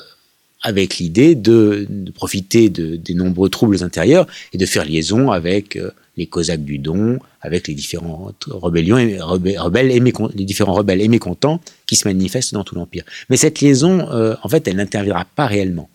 avec 0.61 0.97
l'idée 0.97 1.35
de, 1.35 1.87
profiter 2.13 2.69
des 2.69 3.13
nombreux 3.13 3.49
troubles 3.49 3.83
intérieurs 3.83 4.27
et 4.53 4.57
de 4.57 4.65
faire 4.65 4.85
liaison 4.85 5.31
avec 5.31 5.75
euh, 5.75 5.91
les 6.17 6.27
Cosaques 6.27 6.65
du 6.65 6.79
Don, 6.79 7.19
avec 7.41 7.67
les 7.67 7.73
différentes 7.73 8.45
rébellions, 8.51 8.97
rebelles 9.21 9.91
et 9.91 9.99
les 9.99 10.45
différents 10.45 10.73
rebelles 10.73 11.01
et 11.01 11.07
mécontents 11.07 11.61
qui 11.85 11.95
se 11.95 12.07
manifestent 12.07 12.53
dans 12.53 12.65
tout 12.65 12.75
l'Empire. 12.75 13.03
Mais 13.29 13.37
cette 13.37 13.61
liaison, 13.61 14.09
euh, 14.11 14.35
en 14.43 14.49
fait, 14.49 14.67
elle 14.67 14.75
n'interviendra 14.75 15.25
pas 15.25 15.47
réellement. 15.47 15.89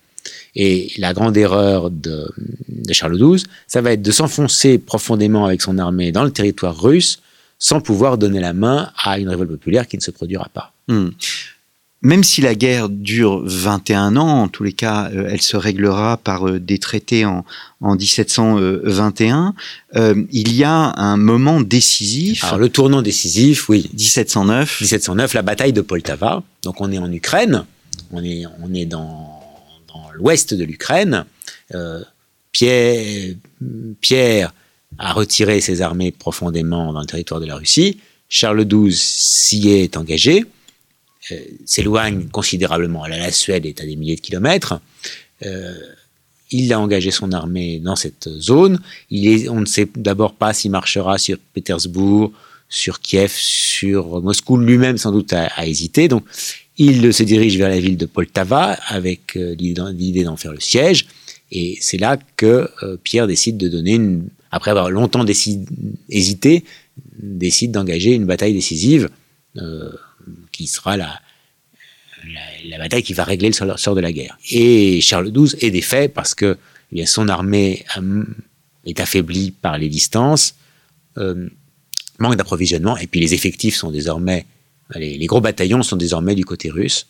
Et 0.57 0.93
la 0.97 1.13
grande 1.13 1.37
erreur 1.37 1.91
de, 1.91 2.33
Charles 2.93 3.19
XII, 3.19 3.45
ça 3.67 3.83
va 3.83 3.93
être 3.93 4.03
de 4.03 4.11
s'enfoncer 4.11 4.79
profondément 4.79 5.45
avec 5.45 5.61
son 5.61 5.79
armée 5.79 6.13
dans 6.13 6.25
le 6.25 6.31
territoire 6.31 6.81
russe 6.81 7.21
sans 7.59 7.81
pouvoir 7.81 8.17
donner 8.19 8.41
la 8.41 8.53
main 8.53 8.91
à 8.97 9.19
une 9.19 9.29
révolte 9.29 9.51
populaire 9.51 9.87
qui 9.87 9.97
ne 9.97 10.03
se 10.03 10.11
produira 10.11 10.49
pas. 10.53 10.73
Hmm 10.89 11.11
même 12.05 12.23
si 12.23 12.43
la 12.43 12.55
guerre 12.55 12.91
dure 12.91 13.43
21 13.45 14.17
ans, 14.17 14.43
en 14.43 14.49
tous 14.49 14.63
les 14.63 14.75
cas, 14.75 15.11
euh, 15.11 15.27
elle 15.31 15.41
se 15.41 15.57
réglera 15.57 16.19
par 16.19 16.47
euh, 16.47 16.61
des 16.61 16.79
traités 16.79 17.25
en, 17.25 17.47
en 17.81 17.97
1721, 17.97 19.55
euh, 19.97 20.23
il 20.31 20.55
y 20.55 20.65
a 20.65 20.93
un 20.99 21.17
moment 21.17 21.63
décisif. 21.63 22.45
Alors, 22.45 22.59
le 22.59 22.69
tournant 22.69 23.01
décisif, 23.01 23.71
oui. 23.71 23.91
1709. 23.95 24.83
1709, 24.83 25.33
la 25.33 25.43
bataille 25.43 25.73
de 25.73 25.81
Poltava. 25.81 26.43
Donc 26.63 26.83
on 26.83 26.93
est 26.93 26.99
en 26.99 27.11
Ukraine, 27.11 27.65
on 28.13 28.23
est, 28.23 28.45
on 28.63 28.75
est 28.75 28.85
dans, 28.85 29.43
dans 29.89 30.11
l'ouest 30.13 30.53
de 30.53 30.65
l'Ukraine. 30.65 31.25
Pierre, 32.53 33.35
Pierre 34.01 34.53
a 34.99 35.13
retiré 35.13 35.61
ses 35.61 35.81
armées 35.81 36.13
profondément 36.13 36.93
dans 36.93 37.01
le 37.01 37.07
territoire 37.07 37.41
de 37.41 37.47
la 37.47 37.57
Russie. 37.57 37.99
Charles 38.29 38.65
XII 38.65 38.93
s'y 38.93 39.71
est 39.71 39.97
engagé. 39.97 40.45
Euh, 41.33 41.37
s'éloigne 41.65 42.27
considérablement. 42.29 43.07
La 43.07 43.33
Suède 43.33 43.65
est 43.65 43.81
à 43.81 43.87
des 43.87 43.97
milliers 43.97 44.17
de 44.17 44.21
kilomètres. 44.21 44.81
Euh, 45.45 45.75
il 46.51 46.71
a 46.73 46.79
engagé 46.79 47.11
son 47.11 47.33
armée 47.33 47.79
dans 47.79 47.97
cette 47.97 48.29
zone. 48.29 48.79
On 49.11 49.61
ne 49.61 49.65
sait 49.65 49.89
d'abord 49.97 50.35
pas 50.35 50.53
s'il 50.53 50.71
marchera 50.71 51.17
sur 51.17 51.39
Pétersbourg, 51.55 52.31
sur 52.69 53.01
Kiev, 53.01 53.33
sur 53.35 54.21
Moscou. 54.21 54.59
Lui-même, 54.59 54.99
sans 54.99 55.13
doute, 55.13 55.33
a, 55.33 55.67
hésité. 55.67 56.09
Donc, 56.09 56.25
il 56.77 57.15
se 57.15 57.23
dirige 57.23 57.57
vers 57.57 57.71
la 57.71 57.81
ville 57.81 57.97
de 57.97 58.07
Poltava 58.07 58.73
avec 58.89 59.37
euh, 59.37 59.55
l'idée 59.55 60.25
d'en 60.25 60.37
faire 60.37 60.53
le 60.53 60.61
siège. 60.61 61.07
Et 61.51 61.79
c'est 61.81 61.99
là 61.99 62.19
que 62.37 62.69
Pierre 63.05 63.29
décide 63.29 63.57
de 63.57 63.69
donner 63.69 64.01
après 64.51 64.73
avoir 64.73 64.91
longtemps 64.91 65.25
hésité, 66.09 66.65
décide 67.17 67.71
d'engager 67.71 68.13
une 68.13 68.25
bataille 68.25 68.55
décisive 68.55 69.09
qui 70.55 70.67
sera 70.67 70.97
la, 70.97 71.21
la, 72.65 72.79
bataille 72.79 73.03
qui 73.03 73.13
va 73.13 73.25
régler 73.25 73.49
le 73.49 73.77
sort 73.77 73.95
de 73.95 74.01
la 74.01 74.13
guerre. 74.13 74.39
Et 74.51 75.01
Charles 75.01 75.33
XII 75.33 75.57
est 75.61 75.71
défait 75.71 76.09
parce 76.09 76.35
que 76.35 76.57
eh 76.93 76.95
bien, 76.95 77.07
son 77.07 77.29
armée 77.29 77.85
euh, 77.97 78.25
est 78.87 79.01
affaiblie 79.01 79.51
par 79.51 79.79
les 79.79 79.89
distances, 79.89 80.55
euh, 81.19 81.49
manque 82.19 82.37
d'approvisionnement, 82.37 82.97
et 82.97 83.07
puis 83.07 83.21
les 83.21 83.35
effectifs 83.35 83.75
sont 83.75 83.91
désormais, 83.91 84.47
les, 84.95 85.19
les, 85.19 85.27
gros 85.27 85.41
bataillons 85.41 85.83
sont 85.83 85.97
désormais 85.97 86.35
du 86.35 86.45
côté 86.45 86.71
russe. 86.71 87.07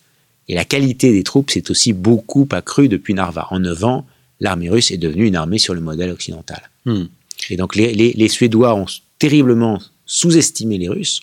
Et 0.47 0.55
la 0.55 0.65
qualité 0.65 1.11
des 1.11 1.23
troupes 1.23 1.51
s'est 1.51 1.69
aussi 1.71 1.93
beaucoup 1.93 2.47
accrue 2.51 2.87
depuis 2.87 3.13
Narva. 3.13 3.47
En 3.51 3.59
neuf 3.59 3.83
ans, 3.83 4.05
l'armée 4.39 4.69
russe 4.69 4.91
est 4.91 4.97
devenue 4.97 5.27
une 5.27 5.35
armée 5.35 5.57
sur 5.59 5.73
le 5.73 5.81
modèle 5.81 6.11
occidental. 6.11 6.69
Hmm. 6.85 7.05
Et 7.49 7.57
donc 7.57 7.75
les, 7.75 7.93
les, 7.93 8.13
les 8.13 8.29
Suédois 8.29 8.75
ont 8.75 8.85
terriblement 9.19 9.81
sous-estimé 10.05 10.77
les 10.77 10.89
Russes. 10.89 11.21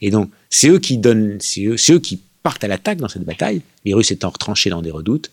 Et 0.00 0.10
donc, 0.10 0.30
c'est 0.50 0.68
eux 0.68 0.78
qui 0.78 0.98
donnent, 0.98 1.38
c'est 1.40 1.64
eux, 1.64 1.98
qui 1.98 2.20
partent 2.42 2.64
à 2.64 2.68
l'attaque 2.68 2.98
dans 2.98 3.08
cette 3.08 3.24
bataille, 3.24 3.62
les 3.84 3.94
Russes 3.94 4.10
étant 4.10 4.30
retranchés 4.30 4.70
dans 4.70 4.82
des 4.82 4.90
redoutes, 4.90 5.30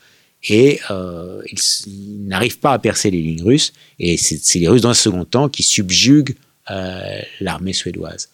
et 0.47 0.79
euh, 0.91 1.41
ils, 1.87 2.27
n'arrivent 2.27 2.59
pas 2.59 2.73
à 2.73 2.79
percer 2.79 3.09
les 3.09 3.21
lignes 3.21 3.43
russes, 3.43 3.73
et 3.99 4.17
c'est 4.17 4.59
les 4.59 4.67
Russes, 4.67 4.81
dans 4.81 4.89
un 4.89 4.93
second 4.93 5.25
temps, 5.25 5.49
qui 5.49 5.63
subjuguent 5.63 6.35
euh, 6.69 7.19
l'armée 7.39 7.73
suédoise. 7.73 8.29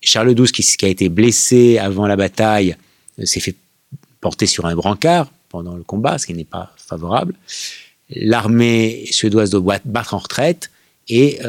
Charles 0.00 0.34
XII, 0.34 0.50
qui, 0.50 0.62
qui, 0.62 0.84
a 0.84 0.88
été 0.88 1.08
blessé 1.08 1.78
avant 1.78 2.06
la 2.06 2.16
bataille, 2.16 2.76
euh, 3.18 3.26
s'est 3.26 3.40
fait 3.40 3.54
porter 4.20 4.46
sur 4.46 4.66
un 4.66 4.74
brancard 4.74 5.32
pendant 5.48 5.76
le 5.76 5.82
combat, 5.82 6.18
ce 6.18 6.26
qui 6.26 6.34
n'est 6.34 6.44
pas 6.44 6.74
favorable. 6.76 7.34
L'armée 8.10 9.06
suédoise 9.10 9.50
doit 9.50 9.78
battre 9.84 10.14
en 10.14 10.18
retraite, 10.18 10.70
et 11.08 11.40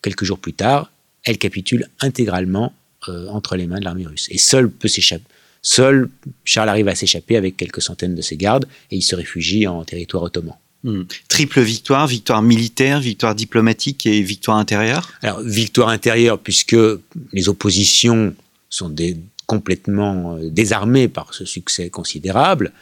quelques 0.00 0.24
jours 0.24 0.38
plus 0.38 0.54
tard, 0.54 0.90
elle 1.24 1.38
capitule 1.38 1.88
intégralement 2.00 2.72
euh, 3.08 3.28
entre 3.28 3.56
les 3.56 3.66
mains 3.66 3.78
de 3.78 3.84
l'armée 3.84 4.06
russe. 4.06 4.28
Et 4.30 4.38
seul 4.38 4.70
peut 4.70 4.88
s'échapper. 4.88 5.24
Seul 5.62 6.08
Charles 6.44 6.68
arrive 6.68 6.88
à 6.88 6.94
s'échapper 6.94 7.36
avec 7.36 7.56
quelques 7.56 7.82
centaines 7.82 8.16
de 8.16 8.22
ses 8.22 8.36
gardes 8.36 8.66
et 8.90 8.96
il 8.96 9.02
se 9.02 9.14
réfugie 9.14 9.66
en 9.66 9.84
territoire 9.84 10.24
ottoman. 10.24 10.56
Hmm. 10.84 11.02
Triple 11.28 11.60
victoire, 11.60 12.08
victoire 12.08 12.42
militaire, 12.42 13.00
victoire 13.00 13.36
diplomatique 13.36 14.04
et 14.06 14.20
victoire 14.20 14.56
intérieure? 14.56 15.12
Alors, 15.22 15.40
victoire 15.40 15.88
intérieure, 15.88 16.40
puisque 16.40 16.76
les 17.32 17.48
oppositions 17.48 18.34
sont 18.68 18.92
complètement 19.46 20.36
euh, 20.36 20.48
désarmées 20.50 21.06
par 21.06 21.34
ce 21.34 21.44
succès 21.44 21.88
considérable. 21.88 22.72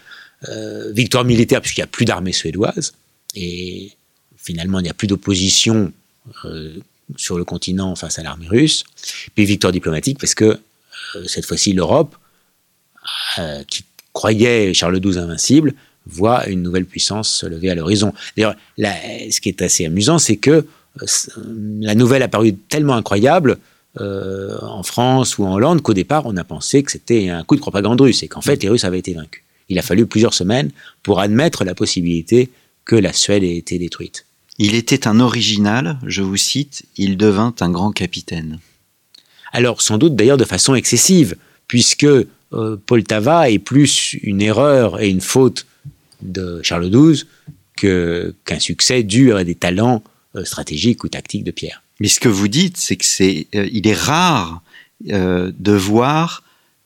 Euh, 0.48 0.90
victoire 0.92 1.24
militaire, 1.24 1.60
puisqu'il 1.60 1.80
n'y 1.80 1.84
a 1.84 1.88
plus 1.88 2.06
d'armée 2.06 2.32
suédoise. 2.32 2.94
Et 3.34 3.92
finalement, 4.38 4.78
il 4.80 4.84
n'y 4.84 4.88
a 4.88 4.94
plus 4.94 5.06
d'opposition 5.06 5.92
sur 7.16 7.38
le 7.38 7.44
continent 7.44 7.94
face 7.94 8.18
à 8.18 8.22
l'armée 8.22 8.48
russe. 8.48 8.84
Puis 9.34 9.44
victoire 9.44 9.72
diplomatique 9.72 10.18
parce 10.18 10.34
que 10.34 10.58
euh, 11.16 11.24
cette 11.26 11.46
fois-ci 11.46 11.72
l'Europe, 11.72 12.16
euh, 13.38 13.62
qui 13.64 13.84
croyait 14.12 14.74
Charles 14.74 15.00
XII 15.00 15.18
invincible, 15.18 15.74
voit 16.06 16.48
une 16.48 16.62
nouvelle 16.62 16.86
puissance 16.86 17.28
se 17.28 17.46
lever 17.46 17.70
à 17.70 17.74
l'horizon. 17.74 18.12
D'ailleurs, 18.36 18.56
ce 18.78 19.40
qui 19.40 19.48
est 19.48 19.62
assez 19.62 19.86
amusant, 19.86 20.18
c'est 20.18 20.36
que 20.36 20.50
euh, 20.50 21.06
la 21.80 21.94
nouvelle 21.94 22.22
a 22.22 22.28
paru 22.28 22.54
tellement 22.54 22.94
incroyable 22.94 23.58
en 23.98 24.84
France 24.84 25.36
ou 25.36 25.44
en 25.44 25.54
Hollande 25.54 25.82
qu'au 25.82 25.94
départ, 25.94 26.24
on 26.24 26.36
a 26.36 26.44
pensé 26.44 26.84
que 26.84 26.92
c'était 26.92 27.28
un 27.28 27.42
coup 27.42 27.56
de 27.56 27.60
propagande 27.60 28.00
russe 28.00 28.22
et 28.22 28.28
qu'en 28.28 28.40
fait, 28.40 28.62
les 28.62 28.68
Russes 28.68 28.84
avaient 28.84 29.00
été 29.00 29.14
vaincus. 29.14 29.42
Il 29.68 29.80
a 29.80 29.82
fallu 29.82 30.06
plusieurs 30.06 30.32
semaines 30.32 30.70
pour 31.02 31.18
admettre 31.18 31.64
la 31.64 31.74
possibilité 31.74 32.50
que 32.84 32.94
la 32.94 33.12
Suède 33.12 33.42
ait 33.42 33.56
été 33.56 33.80
détruite. 33.80 34.26
Il 34.62 34.74
était 34.74 35.08
un 35.08 35.20
original, 35.20 35.98
je 36.06 36.20
vous 36.20 36.36
cite, 36.36 36.84
il 36.98 37.16
devint 37.16 37.54
un 37.60 37.70
grand 37.70 37.92
capitaine. 37.92 38.58
Alors 39.52 39.80
sans 39.80 39.96
doute 39.96 40.14
d'ailleurs 40.14 40.36
de 40.36 40.44
façon 40.44 40.74
excessive, 40.74 41.34
puisque 41.66 42.04
euh, 42.04 42.76
Poltava 42.84 43.48
est 43.48 43.58
plus 43.58 44.18
une 44.22 44.42
erreur 44.42 45.00
et 45.00 45.08
une 45.08 45.22
faute 45.22 45.66
de 46.20 46.60
Charles 46.62 46.90
XII 46.90 47.24
qu'un 47.74 48.58
succès 48.58 49.02
dû 49.02 49.32
à 49.32 49.44
des 49.44 49.54
talents 49.54 50.02
euh, 50.36 50.44
stratégiques 50.44 51.04
ou 51.04 51.08
tactiques 51.08 51.44
de 51.44 51.52
Pierre. 51.52 51.82
Mais 51.98 52.08
ce 52.08 52.20
que 52.20 52.28
vous 52.28 52.48
dites, 52.48 52.76
c'est 52.76 52.96
que 52.96 53.06
c'est, 53.06 53.46
euh, 53.54 53.66
il 53.72 53.88
est 53.88 53.94
rare 53.94 54.62
de 55.02 55.72
voir 55.72 56.42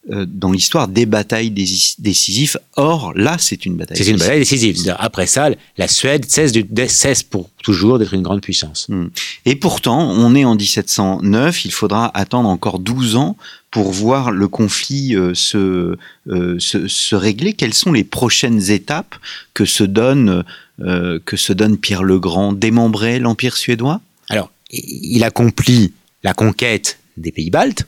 dans 0.08 0.52
l'histoire 0.52 0.88
des 0.88 1.06
batailles 1.06 1.50
décisives. 1.50 2.58
Or, 2.76 3.12
là, 3.14 3.37
c'est 3.38 3.64
une 3.64 3.76
bataille. 3.76 3.96
C'est 3.96 4.11
une 4.11 4.18
bataille 4.18 4.40
décisive. 4.40 4.94
Après 4.99 5.26
ça, 5.26 5.49
la 5.78 5.88
Suède 5.88 6.26
cesse, 6.28 6.52
cesse 6.88 7.23
pour 7.23 7.49
toujours 7.62 7.99
d'être 7.99 8.12
une 8.12 8.23
grande 8.23 8.42
puissance. 8.42 8.87
Hmm. 8.88 9.06
Et 9.46 9.56
pourtant, 9.56 10.11
on 10.11 10.34
est 10.34 10.44
en 10.44 10.56
1709, 10.56 11.64
il 11.64 11.73
faudra 11.73 12.11
attendre 12.16 12.49
encore 12.49 12.78
12 12.78 13.16
ans 13.16 13.37
pour 13.70 13.90
voir 13.90 14.30
le 14.30 14.46
conflit 14.46 15.16
euh, 15.16 15.34
se, 15.34 15.96
euh, 16.28 16.58
se, 16.58 16.87
se, 16.87 17.16
régler. 17.16 17.54
Quelles 17.54 17.75
sont 17.75 17.92
les 17.92 18.04
prochaines 18.04 18.70
étapes 18.70 19.16
que 19.54 19.64
se 19.64 19.84
donne, 19.84 20.44
que 20.78 21.37
se 21.37 21.52
donne 21.52 21.78
Pierre 21.78 22.02
le 22.02 22.18
Grand? 22.18 22.52
Démembrer 22.52 23.18
l'Empire 23.18 23.56
suédois? 23.56 24.00
Alors, 24.28 24.50
il 24.70 25.25
accomplit 25.25 25.92
la 26.23 26.34
conquête 26.34 26.99
des 27.16 27.32
pays 27.32 27.50
baltes, 27.50 27.87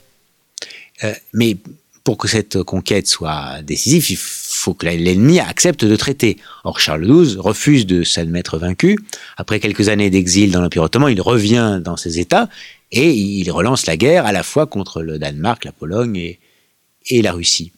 mais 1.33 1.57
pour 2.07 2.19
que 2.19 2.29
cette 2.29 2.63
conquête 2.63 3.09
soit 3.09 3.63
décisive, 3.63 4.13
il 4.13 4.17
faut 4.17 4.75
que 4.75 4.87
l'ennemi 4.87 5.41
accepte 5.41 5.85
de 5.85 5.97
traiter. 5.97 6.37
Or, 6.63 6.79
Charles 6.79 7.05
XII 7.05 7.37
refuse 7.37 7.85
de 7.85 8.05
s'admettre 8.05 8.59
vaincu. 8.59 8.97
Après 9.37 9.59
quelques 9.59 9.89
années 9.89 10.09
d'exil 10.09 10.53
dans 10.53 10.61
l'Empire 10.61 10.85
ottoman, 10.85 11.11
il 11.11 11.21
revient 11.21 11.81
dans 11.83 11.97
ses 11.97 12.21
États 12.21 12.49
et 12.93 13.11
il 13.11 13.51
relance 13.51 13.87
la 13.87 13.97
guerre 13.97 14.25
à 14.25 14.31
la 14.31 14.45
fois 14.45 14.67
contre 14.67 15.03
le 15.03 15.19
Danemark, 15.19 15.65
la 15.65 15.73
Pologne 15.73 16.37
et, 17.11 17.23
la 17.23 17.33
Russie. 17.33 17.73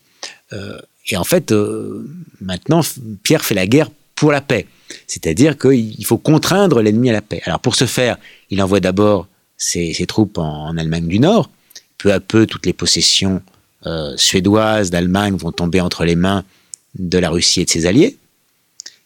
Euh, 0.52 0.78
et 1.06 1.16
en 1.16 1.24
fait, 1.24 1.50
euh, 1.50 2.06
maintenant, 2.42 2.82
Pierre 3.22 3.46
fait 3.46 3.54
la 3.54 3.66
guerre 3.66 3.88
pour 4.14 4.30
la 4.30 4.42
paix. 4.42 4.66
C'est-à-dire 5.06 5.56
qu'il 5.56 6.04
faut 6.04 6.18
contraindre 6.18 6.82
l'ennemi 6.82 7.08
à 7.08 7.14
la 7.14 7.22
paix. 7.22 7.40
Alors 7.46 7.60
pour 7.60 7.76
ce 7.76 7.86
faire, 7.86 8.18
il 8.50 8.60
envoie 8.60 8.80
d'abord 8.80 9.26
ses, 9.56 9.94
troupes 10.06 10.36
en, 10.36 10.76
Allemagne 10.76 11.08
du 11.08 11.18
Nord. 11.18 11.48
Peu 11.96 12.12
à 12.12 12.20
peu, 12.20 12.44
toutes 12.44 12.66
les 12.66 12.74
possessions 12.74 13.40
euh, 13.86 14.14
suédoises 14.16 14.90
d'Allemagne 14.90 15.36
vont 15.36 15.52
tomber 15.52 15.80
entre 15.80 16.04
les 16.04 16.16
mains 16.16 16.44
de 16.98 17.18
la 17.18 17.30
Russie 17.30 17.60
et 17.60 17.64
de 17.64 17.70
ses 17.70 17.86
alliés. 17.86 18.16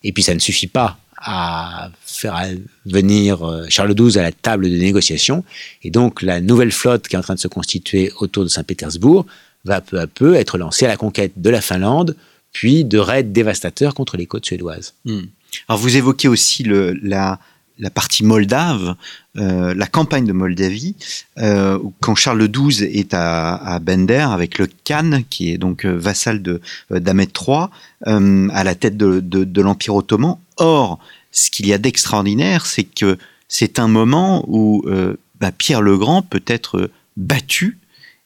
Et 0.03 0.13
puis 0.13 0.23
ça 0.23 0.35
ne 0.35 0.39
suffit 0.39 0.67
pas 0.67 0.99
à 1.17 1.91
faire 2.05 2.35
venir 2.85 3.47
euh, 3.47 3.67
Charles 3.69 3.95
XII 3.95 4.19
à 4.19 4.23
la 4.23 4.33
table 4.33 4.69
de 4.69 4.77
négociation. 4.77 5.45
Et 5.83 5.91
donc 5.91 6.23
la 6.23 6.41
nouvelle 6.41 6.73
flotte 6.73 7.07
qui 7.07 7.15
est 7.15 7.19
en 7.19 7.23
train 7.23 7.35
de 7.35 7.41
se 7.41 7.49
constituer 7.49 8.13
autour 8.19 8.45
de 8.45 8.49
Saint-Pétersbourg 8.49 9.27
va 9.65 9.81
peu 9.81 10.01
à 10.01 10.07
peu 10.07 10.35
être 10.35 10.59
lancée 10.59 10.87
à 10.87 10.89
la 10.89 10.97
conquête 10.97 11.33
de 11.37 11.51
la 11.51 11.61
Finlande, 11.61 12.17
puis 12.53 12.85
de 12.85 12.99
raids 12.99 13.23
dévastateurs 13.23 13.95
contre 13.95 14.17
les 14.17 14.27
côtes 14.27 14.47
suédoises. 14.47 14.95
Hmm. 15.05 15.23
Alors 15.69 15.79
vous 15.81 15.97
évoquez 15.97 16.29
aussi 16.29 16.65
la, 16.65 17.39
la 17.79 17.91
partie 17.91 18.25
moldave, 18.25 18.95
euh, 19.37 19.75
la 19.75 19.87
campagne 19.87 20.27
de 20.27 20.33
Moldavie, 20.33 20.95
euh, 21.39 21.79
quand 22.01 22.15
Charles 22.15 22.49
XII 22.49 22.85
est 22.85 23.15
à, 23.15 23.79
Bender 23.81 24.27
avec 24.31 24.59
le 24.59 24.69
Khan, 24.85 25.23
qui 25.31 25.51
est 25.51 25.59
donc 25.59 25.85
euh, 25.85 25.97
vassal 25.97 26.43
de 26.43 26.61
d'Ahmed 26.91 27.31
III, 27.37 27.67
à 28.05 28.65
la 28.65 28.75
tête 28.75 28.97
de, 28.97 29.61
l'Empire 29.61 29.95
ottoman. 29.95 30.37
Or, 30.59 30.99
ce 31.31 31.51
qu'il 31.51 31.67
y 31.67 31.73
a 31.73 31.79
d'extraordinaire, 31.79 32.67
c'est 32.67 32.85
que 32.85 33.19
c'est 33.49 33.79
un 33.79 33.89
moment 33.89 34.45
où 34.49 34.85
bah, 35.41 35.53
Pierre 35.53 35.83
le 35.83 35.97
Grand 35.97 36.23
peut 36.23 36.45
être 36.47 36.91
battu 37.17 37.79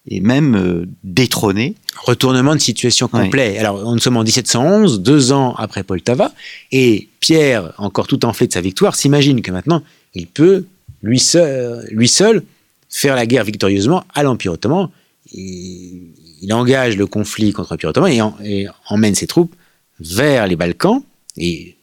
et 0.09 0.21
même 0.21 0.55
euh, 0.55 0.87
détrôné. 1.05 1.75
Retournement 1.97 2.55
de 2.55 2.61
situation 2.61 3.09
complet. 3.09 3.59
Alors, 3.59 3.93
nous 3.93 3.99
sommes 3.99 4.17
en 4.17 4.23
1711, 4.23 5.01
deux 5.01 5.33
ans 5.33 5.55
après 5.57 5.83
Poltava, 5.83 6.33
et 6.73 7.09
Pierre, 7.21 7.73
encore 7.79 8.07
tout 8.07 8.25
enflé 8.25 8.47
de 8.47 8.53
sa 8.53 8.61
victoire, 8.61 8.95
s'imagine 8.95 9.43
que 9.43 9.51
maintenant, 9.51 9.83
il 10.15 10.27
peut, 10.27 10.67
lui 11.03 11.19
seul, 11.19 11.87
lui 11.91 12.09
seul 12.09 12.43
faire 12.89 13.17
la 13.17 13.27
guerre 13.27 13.45
victorieusement 13.45 14.05
à 14.15 14.23
l'Empire 14.23 14.53
ottoman. 14.53 14.89
il 15.33 16.53
engage 16.53 16.97
le 16.97 17.07
conflit 17.07 17.53
contre 17.53 17.73
l'Empire 17.73 17.91
ottoman 17.91 18.33
et, 18.45 18.67
emmène 18.89 19.15
ses 19.15 19.27
troupes 19.27 19.55
vers 19.99 20.47
les 20.47 20.57
Balkans, 20.57 21.03
et 21.37 21.77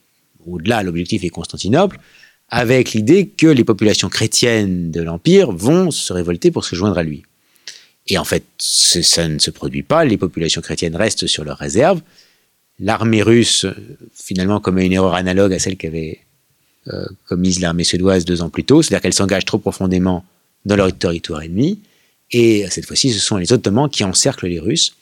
au-delà, 0.46 0.82
l'objectif 0.82 1.24
est 1.24 1.30
Constantinople, 1.30 1.98
avec 2.48 2.92
l'idée 2.92 3.26
que 3.26 3.46
les 3.46 3.64
populations 3.64 4.08
chrétiennes 4.08 4.90
de 4.90 5.02
l'Empire 5.02 5.50
vont 5.50 5.90
se 5.90 6.12
révolter 6.12 6.50
pour 6.50 6.64
se 6.64 6.76
joindre 6.76 6.98
à 6.98 7.02
lui. 7.02 7.24
Et 8.06 8.18
en 8.18 8.24
fait, 8.24 8.44
ça 8.58 9.28
ne 9.28 9.38
se 9.38 9.50
produit 9.50 9.82
pas. 9.82 10.04
Les 10.04 10.18
populations 10.18 10.60
chrétiennes 10.60 10.96
restent 10.96 11.26
sur 11.26 11.44
leurs 11.44 11.58
réserves. 11.58 12.00
L'armée 12.78 13.22
russe, 13.22 13.66
finalement, 14.12 14.60
commet 14.60 14.86
une 14.86 14.92
erreur 14.92 15.14
analogue 15.14 15.52
à 15.52 15.58
celle 15.58 15.76
qu'avait 15.76 16.20
euh, 16.88 17.06
commise 17.28 17.60
l'armée 17.60 17.84
suédoise 17.84 18.24
deux 18.24 18.42
ans 18.42 18.50
plus 18.50 18.64
tôt, 18.64 18.82
c'est-à-dire 18.82 19.00
qu'elle 19.00 19.14
s'engage 19.14 19.44
trop 19.46 19.58
profondément 19.58 20.24
dans 20.66 20.76
leur 20.76 20.92
territoire 20.92 21.42
ennemi. 21.42 21.80
Et 22.30 22.66
cette 22.68 22.84
fois-ci, 22.84 23.12
ce 23.12 23.20
sont 23.20 23.36
les 23.36 23.52
Ottomans 23.52 23.88
qui 23.88 24.04
encerclent 24.04 24.48
les 24.48 24.58
Russes. 24.58 24.94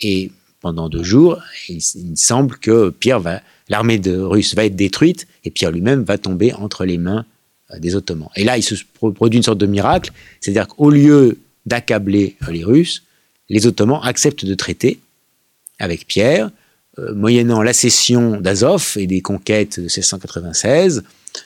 Et 0.00 0.32
pendant 0.60 0.88
deux 0.88 1.02
jours, 1.02 1.40
il, 1.68 1.80
semble 2.16 2.56
que 2.56 2.90
Pierre 2.90 3.20
va, 3.20 3.42
l'armée 3.68 3.98
de 3.98 4.16
russe 4.16 4.54
va 4.54 4.64
être 4.64 4.76
détruite 4.76 5.26
et 5.44 5.50
Pierre 5.50 5.70
lui-même 5.70 6.02
va 6.02 6.18
tomber 6.18 6.52
entre 6.54 6.84
les 6.84 6.98
mains 6.98 7.24
euh, 7.72 7.78
des 7.78 7.94
Ottomans. 7.94 8.28
Et 8.36 8.44
là, 8.44 8.58
il 8.58 8.62
se 8.62 8.74
produit 8.94 9.38
une 9.38 9.42
sorte 9.42 9.58
de 9.58 9.66
miracle, 9.66 10.12
c'est-à-dire 10.40 10.68
qu'au 10.68 10.90
lieu 10.90 11.38
d'accabler 11.66 12.36
les 12.48 12.64
Russes, 12.64 13.04
les 13.48 13.66
Ottomans 13.66 14.00
acceptent 14.02 14.44
de 14.44 14.54
traiter 14.54 15.00
avec 15.78 16.06
Pierre, 16.06 16.50
euh, 16.98 17.14
moyennant 17.14 17.62
la 17.62 17.72
cession 17.72 18.40
d'Azov 18.40 18.94
et 18.96 19.06
des 19.06 19.20
conquêtes 19.20 19.78
de 19.78 19.84
1696, 19.84 21.02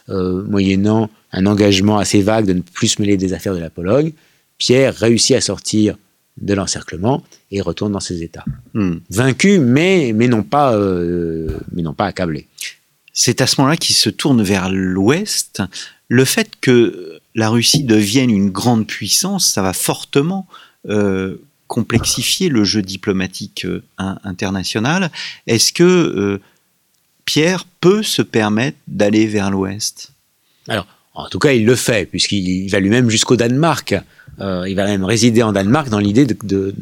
euh, 0.08 0.42
moyennant 0.44 1.10
un 1.32 1.46
engagement 1.46 1.98
assez 1.98 2.22
vague 2.22 2.46
de 2.46 2.54
ne 2.54 2.60
plus 2.60 2.88
se 2.88 3.02
mêler 3.02 3.16
des 3.16 3.32
affaires 3.32 3.54
de 3.54 3.60
la 3.60 3.70
Pologne, 3.70 4.12
Pierre 4.58 4.94
réussit 4.94 5.36
à 5.36 5.40
sortir 5.40 5.96
de 6.40 6.54
l'encerclement 6.54 7.22
et 7.50 7.60
retourne 7.60 7.92
dans 7.92 8.00
ses 8.00 8.22
États. 8.22 8.44
Hmm. 8.74 8.96
Vaincu, 9.10 9.58
mais, 9.58 10.12
mais, 10.14 10.28
non 10.28 10.42
pas, 10.42 10.74
euh, 10.74 11.58
mais 11.72 11.82
non 11.82 11.94
pas 11.94 12.06
accablé. 12.06 12.48
C'est 13.12 13.40
à 13.40 13.46
ce 13.46 13.60
moment-là 13.60 13.76
qu'il 13.76 13.94
se 13.94 14.10
tourne 14.10 14.42
vers 14.42 14.70
l'Ouest. 14.70 15.62
Le 16.08 16.24
fait 16.24 16.50
que 16.60 17.20
la 17.34 17.48
Russie 17.48 17.82
devienne 17.82 18.30
une 18.30 18.50
grande 18.50 18.86
puissance, 18.86 19.46
ça 19.46 19.62
va 19.62 19.72
fortement 19.72 20.46
euh, 20.88 21.36
complexifier 21.66 22.48
le 22.48 22.62
jeu 22.62 22.82
diplomatique 22.82 23.64
euh, 23.64 23.82
international. 23.98 25.10
Est-ce 25.46 25.72
que 25.72 25.82
euh, 25.82 26.40
Pierre 27.24 27.64
peut 27.80 28.02
se 28.02 28.22
permettre 28.22 28.78
d'aller 28.86 29.26
vers 29.26 29.50
l'Ouest? 29.50 30.12
Alors, 30.68 30.86
en 31.14 31.28
tout 31.28 31.38
cas, 31.38 31.52
il 31.52 31.64
le 31.64 31.74
fait, 31.74 32.08
puisqu'il 32.08 32.68
va 32.68 32.80
lui-même 32.80 33.10
jusqu'au 33.10 33.36
Danemark. 33.36 33.94
il 34.40 34.74
va 34.74 34.84
même 34.84 35.04
résider 35.04 35.42
en 35.42 35.52
Danemark 35.52 35.88
dans 35.88 36.00
l'idée 36.00 36.26
de, 36.26 36.74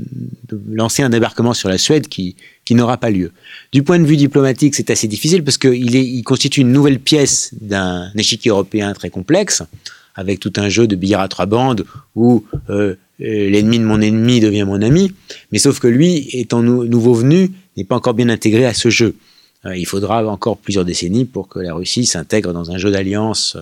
lancer 0.68 1.02
un 1.02 1.10
débarquement 1.10 1.54
sur 1.54 1.68
la 1.68 1.78
Suède 1.78 2.08
qui, 2.08 2.36
n'aura 2.70 2.96
pas 2.96 3.10
lieu. 3.10 3.32
Du 3.72 3.82
point 3.82 3.98
de 3.98 4.06
vue 4.06 4.16
diplomatique, 4.16 4.74
c'est 4.74 4.88
assez 4.88 5.06
difficile 5.06 5.44
parce 5.44 5.58
qu'il 5.58 5.94
il 5.94 6.22
constitue 6.22 6.62
une 6.62 6.72
nouvelle 6.72 6.98
pièce 6.98 7.50
d'un 7.60 8.10
échiquier 8.14 8.50
européen 8.50 8.94
très 8.94 9.10
complexe 9.10 9.62
avec 10.14 10.40
tout 10.40 10.52
un 10.56 10.68
jeu 10.68 10.86
de 10.86 10.96
billard 10.96 11.20
à 11.20 11.28
trois 11.28 11.46
bandes 11.46 11.84
où 12.14 12.44
euh, 12.70 12.94
euh, 13.20 13.50
l'ennemi 13.50 13.78
de 13.78 13.84
mon 13.84 14.00
ennemi 14.00 14.40
devient 14.40 14.64
mon 14.64 14.82
ami. 14.82 15.12
Mais 15.50 15.58
sauf 15.58 15.78
que 15.78 15.88
lui, 15.88 16.28
étant 16.32 16.62
nouveau 16.62 17.14
venu, 17.14 17.50
n'est 17.76 17.84
pas 17.84 17.96
encore 17.96 18.14
bien 18.14 18.28
intégré 18.28 18.66
à 18.66 18.74
ce 18.74 18.90
jeu. 18.90 19.14
Euh, 19.64 19.76
il 19.76 19.86
faudra 19.86 20.26
encore 20.26 20.58
plusieurs 20.58 20.84
décennies 20.84 21.24
pour 21.24 21.48
que 21.48 21.58
la 21.58 21.74
Russie 21.74 22.06
s'intègre 22.06 22.52
dans 22.52 22.70
un 22.70 22.78
jeu 22.78 22.90
d'alliance 22.90 23.56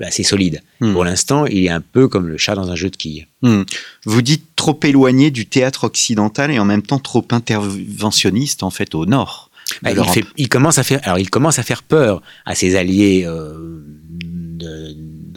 assez 0.00 0.22
solide. 0.22 0.62
Hmm. 0.80 0.94
Pour 0.94 1.04
l'instant, 1.04 1.44
il 1.44 1.66
est 1.66 1.70
un 1.70 1.82
peu 1.82 2.08
comme 2.08 2.26
le 2.28 2.38
chat 2.38 2.54
dans 2.54 2.70
un 2.70 2.74
jeu 2.74 2.88
de 2.88 2.96
quilles. 2.96 3.26
Hmm. 3.42 3.64
Vous 4.06 4.22
dites 4.22 4.46
trop 4.56 4.78
éloigné 4.82 5.30
du 5.30 5.44
théâtre 5.44 5.84
occidental 5.84 6.50
et 6.50 6.58
en 6.58 6.64
même 6.64 6.80
temps 6.82 6.98
trop 6.98 7.26
interventionniste 7.30 8.62
en 8.62 8.70
fait 8.70 8.94
au 8.94 9.04
nord. 9.04 9.47
Bah, 9.82 9.90
il, 10.36 10.48
commence 10.48 10.78
à 10.78 10.82
faire, 10.82 11.00
alors 11.02 11.18
il 11.18 11.30
commence 11.30 11.58
à 11.58 11.62
faire 11.62 11.82
peur 11.82 12.22
à 12.46 12.54
ses 12.54 12.74
alliés 12.74 13.26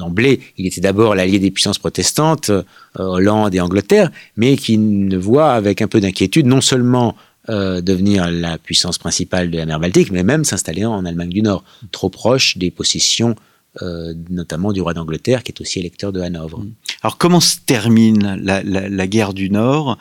d'emblée, 0.02 0.40
il 0.58 0.66
était 0.66 0.82
d'abord 0.82 1.16
l'allié 1.16 1.40
des 1.40 1.52
puissances 1.52 1.80
protestantes, 1.80 2.50
euh, 2.50 2.64
Hollande 2.96 3.54
et 3.54 3.62
Angleterre, 3.62 4.12
mais 4.36 4.58
qui 4.58 4.78
ne 4.78 5.18
voit 5.18 5.52
avec 5.52 5.82
un 5.82 5.88
peu 5.88 6.02
d'inquiétude 6.02 6.48
non 6.48 6.62
seulement 6.62 7.16
euh, 7.50 7.82
devenir 7.82 8.30
la 8.30 8.58
puissance 8.58 8.98
principale 8.98 9.52
de 9.52 9.58
la 9.58 9.66
mer 9.66 9.80
Baltique, 9.80 10.12
mais 10.12 10.24
même 10.24 10.44
s'installer 10.44 10.86
en 10.86 11.06
Allemagne 11.06 11.30
du 11.30 11.42
Nord, 11.42 11.64
trop 11.92 12.10
proche 12.10 12.58
des 12.58 12.72
possessions 12.72 13.36
euh, 13.82 14.14
notamment 14.30 14.74
du 14.74 14.82
roi 14.82 14.94
d'Angleterre, 14.94 15.44
qui 15.44 15.54
est 15.54 15.62
aussi 15.62 15.80
électeur 15.80 16.12
de 16.12 16.20
Hanovre. 16.20 16.60
Mm. 16.60 16.72
Alors 17.04 17.18
comment 17.18 17.40
se 17.40 17.58
termine 17.66 18.40
la, 18.44 19.08
guerre 19.08 19.34
du 19.34 19.50
Nord? 19.50 19.98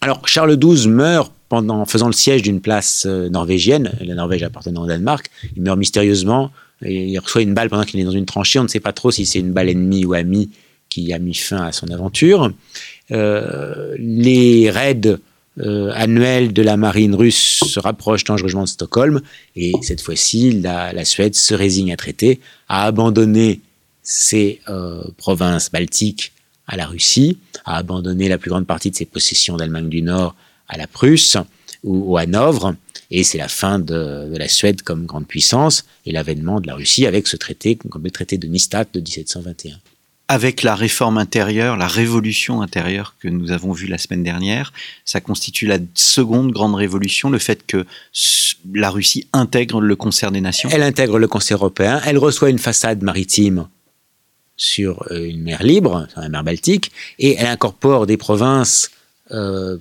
Alors 0.00 0.28
Charles 0.28 0.56
XII 0.56 0.88
meurt 0.88 1.32
pendant 1.52 1.84
faisant 1.84 2.06
le 2.06 2.14
siège 2.14 2.40
d'une 2.40 2.62
place 2.62 3.04
norvégienne, 3.04 3.92
la 4.00 4.14
Norvège 4.14 4.42
appartenant 4.42 4.84
au 4.84 4.86
Danemark. 4.86 5.30
Il 5.54 5.62
meurt 5.62 5.78
mystérieusement 5.78 6.50
il 6.84 7.18
reçoit 7.18 7.42
une 7.42 7.54
balle 7.54 7.68
pendant 7.68 7.84
qu'il 7.84 8.00
est 8.00 8.04
dans 8.04 8.10
une 8.10 8.26
tranchée. 8.26 8.58
On 8.58 8.64
ne 8.64 8.68
sait 8.68 8.80
pas 8.80 8.92
trop 8.92 9.10
si 9.10 9.26
c'est 9.26 9.38
une 9.38 9.52
balle 9.52 9.68
ennemie 9.68 10.04
ou 10.04 10.14
amie 10.14 10.50
qui 10.88 11.12
a 11.12 11.18
mis 11.18 11.34
fin 11.34 11.64
à 11.64 11.72
son 11.72 11.88
aventure. 11.88 12.52
Euh, 13.10 13.94
les 13.98 14.70
raids 14.70 15.18
euh, 15.60 15.92
annuels 15.94 16.52
de 16.52 16.62
la 16.62 16.76
marine 16.76 17.14
russe 17.14 17.60
se 17.64 17.80
rapprochent 17.80 18.24
dangereusement 18.24 18.64
de 18.64 18.68
Stockholm. 18.68 19.20
Et 19.56 19.72
cette 19.82 20.00
fois-ci, 20.00 20.60
la, 20.60 21.04
Suède 21.04 21.34
se 21.34 21.54
résigne 21.54 21.92
à 21.92 21.96
traiter, 21.96 22.40
à 22.68 22.84
abandonner 22.84 23.60
ses 24.02 24.60
euh, 24.68 25.02
provinces 25.16 25.70
baltiques 25.70 26.32
à 26.66 26.76
la 26.76 26.86
Russie, 26.86 27.38
a 27.64 27.76
abandonné 27.76 28.28
la 28.28 28.38
plus 28.38 28.50
grande 28.50 28.66
partie 28.66 28.90
de 28.90 28.96
ses 28.96 29.04
possessions 29.04 29.56
d'Allemagne 29.56 29.88
du 29.88 30.02
Nord 30.02 30.34
à 30.72 30.78
la 30.78 30.86
Prusse 30.86 31.36
ou, 31.84 32.16
à 32.16 32.22
Hanovre, 32.22 32.74
et 33.10 33.24
c'est 33.24 33.38
la 33.38 33.48
fin 33.48 33.78
de, 33.78 34.32
la 34.36 34.48
Suède 34.48 34.82
comme 34.82 35.04
grande 35.04 35.26
puissance 35.26 35.84
et 36.06 36.12
l'avènement 36.12 36.60
de 36.60 36.66
la 36.66 36.74
Russie 36.74 37.06
avec 37.06 37.26
ce 37.26 37.36
traité, 37.36 37.76
comme 37.76 38.02
le 38.02 38.10
traité 38.10 38.38
de 38.38 38.46
Nistat 38.46 38.86
de 38.92 39.00
1721 39.00 39.78
avec 40.28 40.62
la 40.62 40.74
réforme 40.74 41.18
intérieure, 41.18 41.76
la 41.76 41.88
révolution 41.88 42.62
intérieure 42.62 43.16
que 43.20 43.28
nous 43.28 43.50
avons 43.50 43.72
vue 43.72 43.86
la 43.86 43.98
semaine 43.98 44.22
dernière, 44.22 44.72
ça 45.04 45.20
constitue 45.20 45.66
la 45.66 45.76
seconde 45.94 46.52
grande 46.52 46.74
révolution, 46.74 47.28
le 47.28 47.38
fait 47.38 47.66
que 47.66 47.84
la 48.72 48.88
Russie 48.88 49.26
intègre 49.34 49.82
le 49.82 49.94
concert 49.94 50.32
des 50.32 50.40
nations. 50.40 50.70
Elle 50.72 50.84
intègre 50.84 51.18
le 51.18 51.28
concert 51.28 51.58
européen, 51.58 52.00
elle 52.06 52.16
reçoit 52.16 52.48
une 52.48 52.60
façade 52.60 53.02
maritime 53.02 53.68
sur 54.56 55.04
euh, 55.10 55.28
une 55.28 55.42
mer 55.42 55.62
libre, 55.62 56.06
sur 56.10 56.22
la 56.22 56.30
mer 56.30 56.44
Baltique, 56.44 56.92
et 57.18 57.34
elle 57.34 57.48
incorpore 57.48 58.06
des 58.06 58.16
provinces 58.16 58.90
euh, 59.32 59.78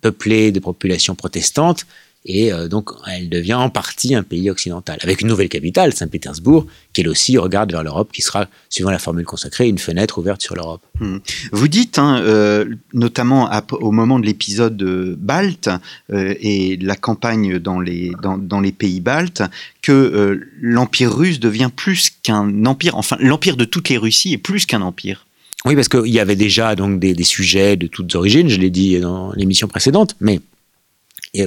peuplées 0.00 0.52
de 0.52 0.60
populations 0.60 1.14
protestantes 1.14 1.86
et 2.24 2.52
euh, 2.52 2.68
donc, 2.68 2.90
elle 3.06 3.28
devient 3.28 3.54
en 3.54 3.70
partie 3.70 4.14
un 4.14 4.22
pays 4.22 4.50
occidental, 4.50 4.98
avec 5.02 5.22
une 5.22 5.28
nouvelle 5.28 5.48
capitale, 5.48 5.94
Saint-Pétersbourg, 5.94 6.66
qui 6.92 7.00
elle 7.00 7.08
aussi 7.08 7.38
regarde 7.38 7.70
vers 7.70 7.82
l'Europe, 7.82 8.10
qui 8.12 8.22
sera, 8.22 8.46
suivant 8.68 8.90
la 8.90 8.98
formule 8.98 9.24
consacrée, 9.24 9.68
une 9.68 9.78
fenêtre 9.78 10.18
ouverte 10.18 10.42
sur 10.42 10.54
l'Europe. 10.54 10.82
Hmm. 11.00 11.18
Vous 11.52 11.68
dites, 11.68 11.98
hein, 11.98 12.20
euh, 12.22 12.66
notamment 12.92 13.50
au 13.72 13.92
moment 13.92 14.18
de 14.18 14.26
l'épisode 14.26 14.76
balte 15.18 15.70
euh, 16.12 16.34
et 16.40 16.76
la 16.76 16.96
campagne 16.96 17.58
dans 17.58 17.80
les, 17.80 18.12
dans, 18.20 18.60
les 18.60 18.72
pays 18.72 19.00
baltes, 19.00 19.42
que 19.80 20.40
l'Empire 20.60 21.16
russe 21.16 21.40
devient 21.40 21.70
plus 21.74 22.10
qu'un 22.22 22.66
empire, 22.66 22.96
enfin 22.96 23.16
l'Empire 23.20 23.56
de 23.56 23.64
toutes 23.64 23.88
les 23.88 23.96
Russies 23.96 24.34
est 24.34 24.38
plus 24.38 24.66
qu'un 24.66 24.82
empire. 24.82 25.27
Oui, 25.68 25.74
parce 25.74 25.90
qu'il 25.90 26.06
y 26.06 26.18
avait 26.18 26.34
déjà 26.34 26.74
donc 26.74 26.98
des, 26.98 27.24
sujets 27.24 27.76
de 27.76 27.86
toutes 27.86 28.14
origines, 28.14 28.48
je 28.48 28.56
l'ai 28.56 28.70
dit 28.70 28.98
dans 29.00 29.32
l'émission 29.32 29.68
précédente, 29.68 30.16
mais 30.18 30.40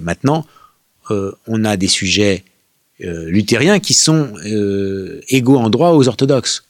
maintenant, 0.04 0.46
euh, 1.10 1.32
on 1.48 1.66
a 1.66 1.76
des 1.76 1.88
sujets 1.88 2.44
euh, 3.04 3.26
luthériens 3.32 3.80
qui 3.80 3.96
sont 3.96 4.32
euh, 4.46 5.22
égaux 5.30 5.58
en 5.58 5.72
droit 5.72 5.94
aux 5.94 6.08
orthodoxes. 6.08 6.64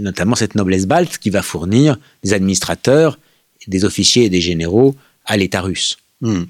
notamment 0.00 0.36
cette 0.36 0.54
noblesse 0.54 0.86
balte 0.86 1.18
qui 1.18 1.30
va 1.30 1.42
fournir 1.42 1.98
des 2.22 2.32
administrateurs, 2.32 3.18
des 3.66 3.84
officiers 3.84 4.26
et 4.26 4.30
des 4.30 4.40
généraux 4.40 4.94
à 5.24 5.36
l'État 5.36 5.62
russe. 5.62 5.98
Hmm. 6.20 6.44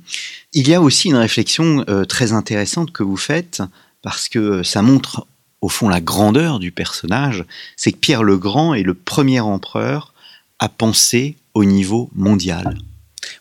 Il 0.52 0.68
y 0.68 0.74
a 0.74 0.82
aussi 0.82 1.08
une 1.08 1.16
réflexion 1.16 1.86
très 2.06 2.32
intéressante 2.32 2.92
que 2.92 3.02
vous 3.02 3.16
faites, 3.16 3.62
parce 4.02 4.28
que 4.28 4.62
ça 4.62 4.82
montre 4.82 5.26
au 5.60 5.68
fond 5.68 5.88
la 5.88 6.00
grandeur 6.00 6.58
du 6.58 6.72
personnage, 6.72 7.44
c'est 7.76 7.92
que 7.92 7.98
Pierre 7.98 8.22
le 8.22 8.38
Grand 8.38 8.74
est 8.74 8.82
le 8.82 8.94
premier 8.94 9.40
empereur 9.40 10.14
à 10.58 10.68
penser 10.68 11.36
au 11.54 11.64
niveau 11.64 12.10
mondial. 12.14 12.78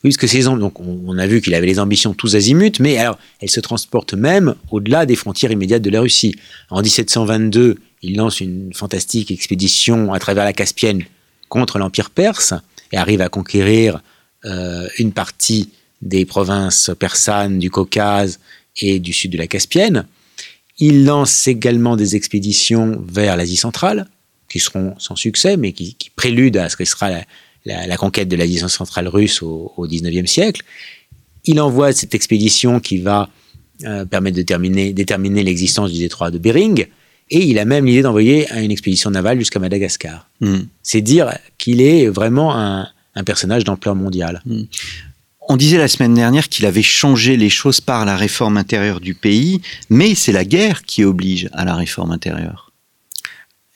Oui, 0.03 0.12
parce 0.12 0.17
que 0.17 0.27
ces 0.27 0.43
donc 0.43 0.79
on, 0.79 1.17
a 1.17 1.27
vu 1.27 1.41
qu'il 1.41 1.53
avait 1.53 1.67
les 1.67 1.79
ambitions 1.79 2.13
tous 2.13 2.36
azimuts, 2.36 2.79
mais 2.79 2.97
alors 2.97 3.17
elles 3.41 3.49
se 3.49 3.60
transportent 3.60 4.13
même 4.13 4.55
au-delà 4.71 5.05
des 5.05 5.15
frontières 5.15 5.51
immédiates 5.51 5.82
de 5.82 5.89
la 5.89 6.01
Russie. 6.01 6.36
En 6.69 6.82
1722, 6.82 7.77
il 8.01 8.15
lance 8.15 8.39
une 8.39 8.73
fantastique 8.73 9.32
expédition 9.32 10.13
à 10.13 10.19
travers 10.19 10.45
la 10.45 10.53
Caspienne 10.53 11.03
contre 11.49 11.79
l'Empire 11.79 12.12
perse 12.12 12.53
et 12.91 12.97
arrive 12.97 13.21
à 13.21 13.29
conquérir 13.29 14.01
euh, 14.45 14.88
une 14.97 15.12
partie 15.12 15.69
des 16.01 16.25
provinces 16.25 16.91
persanes 16.97 17.60
du 17.60 17.69
Caucase 17.69 18.39
et 18.77 18.99
du 18.99 19.12
sud 19.12 19.32
de 19.32 19.38
la 19.38 19.47
Caspienne. 19.47 20.05
Il 20.80 21.06
lance 21.06 21.48
également 21.48 21.96
des 21.96 22.15
expéditions 22.15 23.04
vers 23.08 23.36
l'Asie 23.36 23.58
centrale, 23.58 24.08
qui 24.50 24.60
seront 24.60 24.96
sans 24.98 25.15
succès, 25.15 25.58
mais 25.58 25.74
qui, 25.74 25.94
qui 25.96 26.10
préludent 26.10 26.62
à 26.62 26.70
ce 26.70 26.76
que 26.76 26.86
sera 26.86 27.10
la, 27.10 27.26
la, 27.65 27.98
conquête 27.98 28.28
de 28.28 28.36
l'Asie 28.36 28.60
centrale 28.60 29.08
russe 29.08 29.42
au, 29.42 29.74
XIXe 29.80 30.30
siècle. 30.30 30.62
Il 31.46 31.60
envoie 31.60 31.92
cette 31.92 32.15
expédition 32.15 32.80
qui 32.80 33.00
va 33.00 33.30
euh, 33.86 34.06
permettre 34.06 34.38
de 34.38 34.92
déterminer 34.92 35.44
l'existence 35.44 35.92
du 35.92 36.00
détroit 36.00 36.32
de 36.32 36.38
Bering, 36.38 36.88
et 37.32 37.46
il 37.46 37.60
a 37.60 37.65
même 37.65 37.86
l'idée 37.86 38.02
d'envoyer 38.02 38.48
une 38.54 38.72
expédition 38.72 39.12
navale 39.12 39.38
jusqu'à 39.38 39.60
Madagascar. 39.60 40.28
Hmm. 40.42 40.62
C'est 40.82 41.02
dire 41.02 41.38
qu'il 41.58 41.82
est 41.82 42.08
vraiment 42.08 42.58
un, 42.58 42.88
personnage 43.26 43.65
d'ampleur 43.65 43.96
mondiale. 43.96 44.42
Hmm. 44.46 44.63
On 45.52 45.58
disait 45.58 45.80
la 45.80 45.88
semaine 45.88 46.14
dernière 46.14 46.48
qu'il 46.48 46.68
avait 46.68 46.84
changé 46.84 47.36
les 47.36 47.50
choses 47.50 47.82
par 47.82 48.06
la 48.06 48.16
réforme 48.16 48.56
intérieure 48.56 49.00
du 49.00 49.16
pays, 49.16 49.62
mais 49.90 50.14
c'est 50.14 50.32
la 50.32 50.46
guerre 50.46 50.84
qui 50.84 51.04
oblige 51.04 51.50
à 51.54 51.66
la 51.66 51.74
réforme 51.74 52.12
intérieure. 52.12 52.72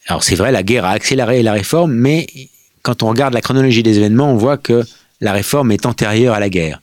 Alors 0.06 0.22
c'est 0.22 0.36
vrai, 0.36 0.52
la 0.52 0.62
guerre 0.62 0.84
a 0.84 0.90
accéléré 0.90 1.42
la 1.42 1.52
réforme, 1.52 1.92
mais 1.92 2.28
quand 2.82 3.02
on 3.02 3.08
regarde 3.08 3.34
la 3.34 3.40
chronologie 3.40 3.82
des 3.82 3.98
événements, 3.98 4.30
on 4.30 4.36
voit 4.36 4.56
que 4.56 4.84
la 5.20 5.32
réforme 5.32 5.72
est 5.72 5.84
antérieure 5.84 6.34
à 6.34 6.40
la 6.40 6.48
guerre 6.48 6.80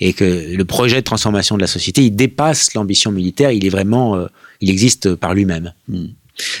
et 0.00 0.12
que 0.12 0.56
le 0.56 0.64
projet 0.64 0.96
de 0.96 1.04
transformation 1.04 1.56
de 1.56 1.60
la 1.60 1.68
société, 1.68 2.02
il 2.04 2.10
dépasse 2.10 2.74
l'ambition 2.74 3.12
militaire, 3.12 3.52
il 3.52 3.64
est 3.64 3.70
vraiment, 3.70 4.16
euh, 4.16 4.26
il 4.60 4.70
existe 4.70 5.14
par 5.14 5.34
lui-même. 5.34 5.72
Hmm. 5.86 6.06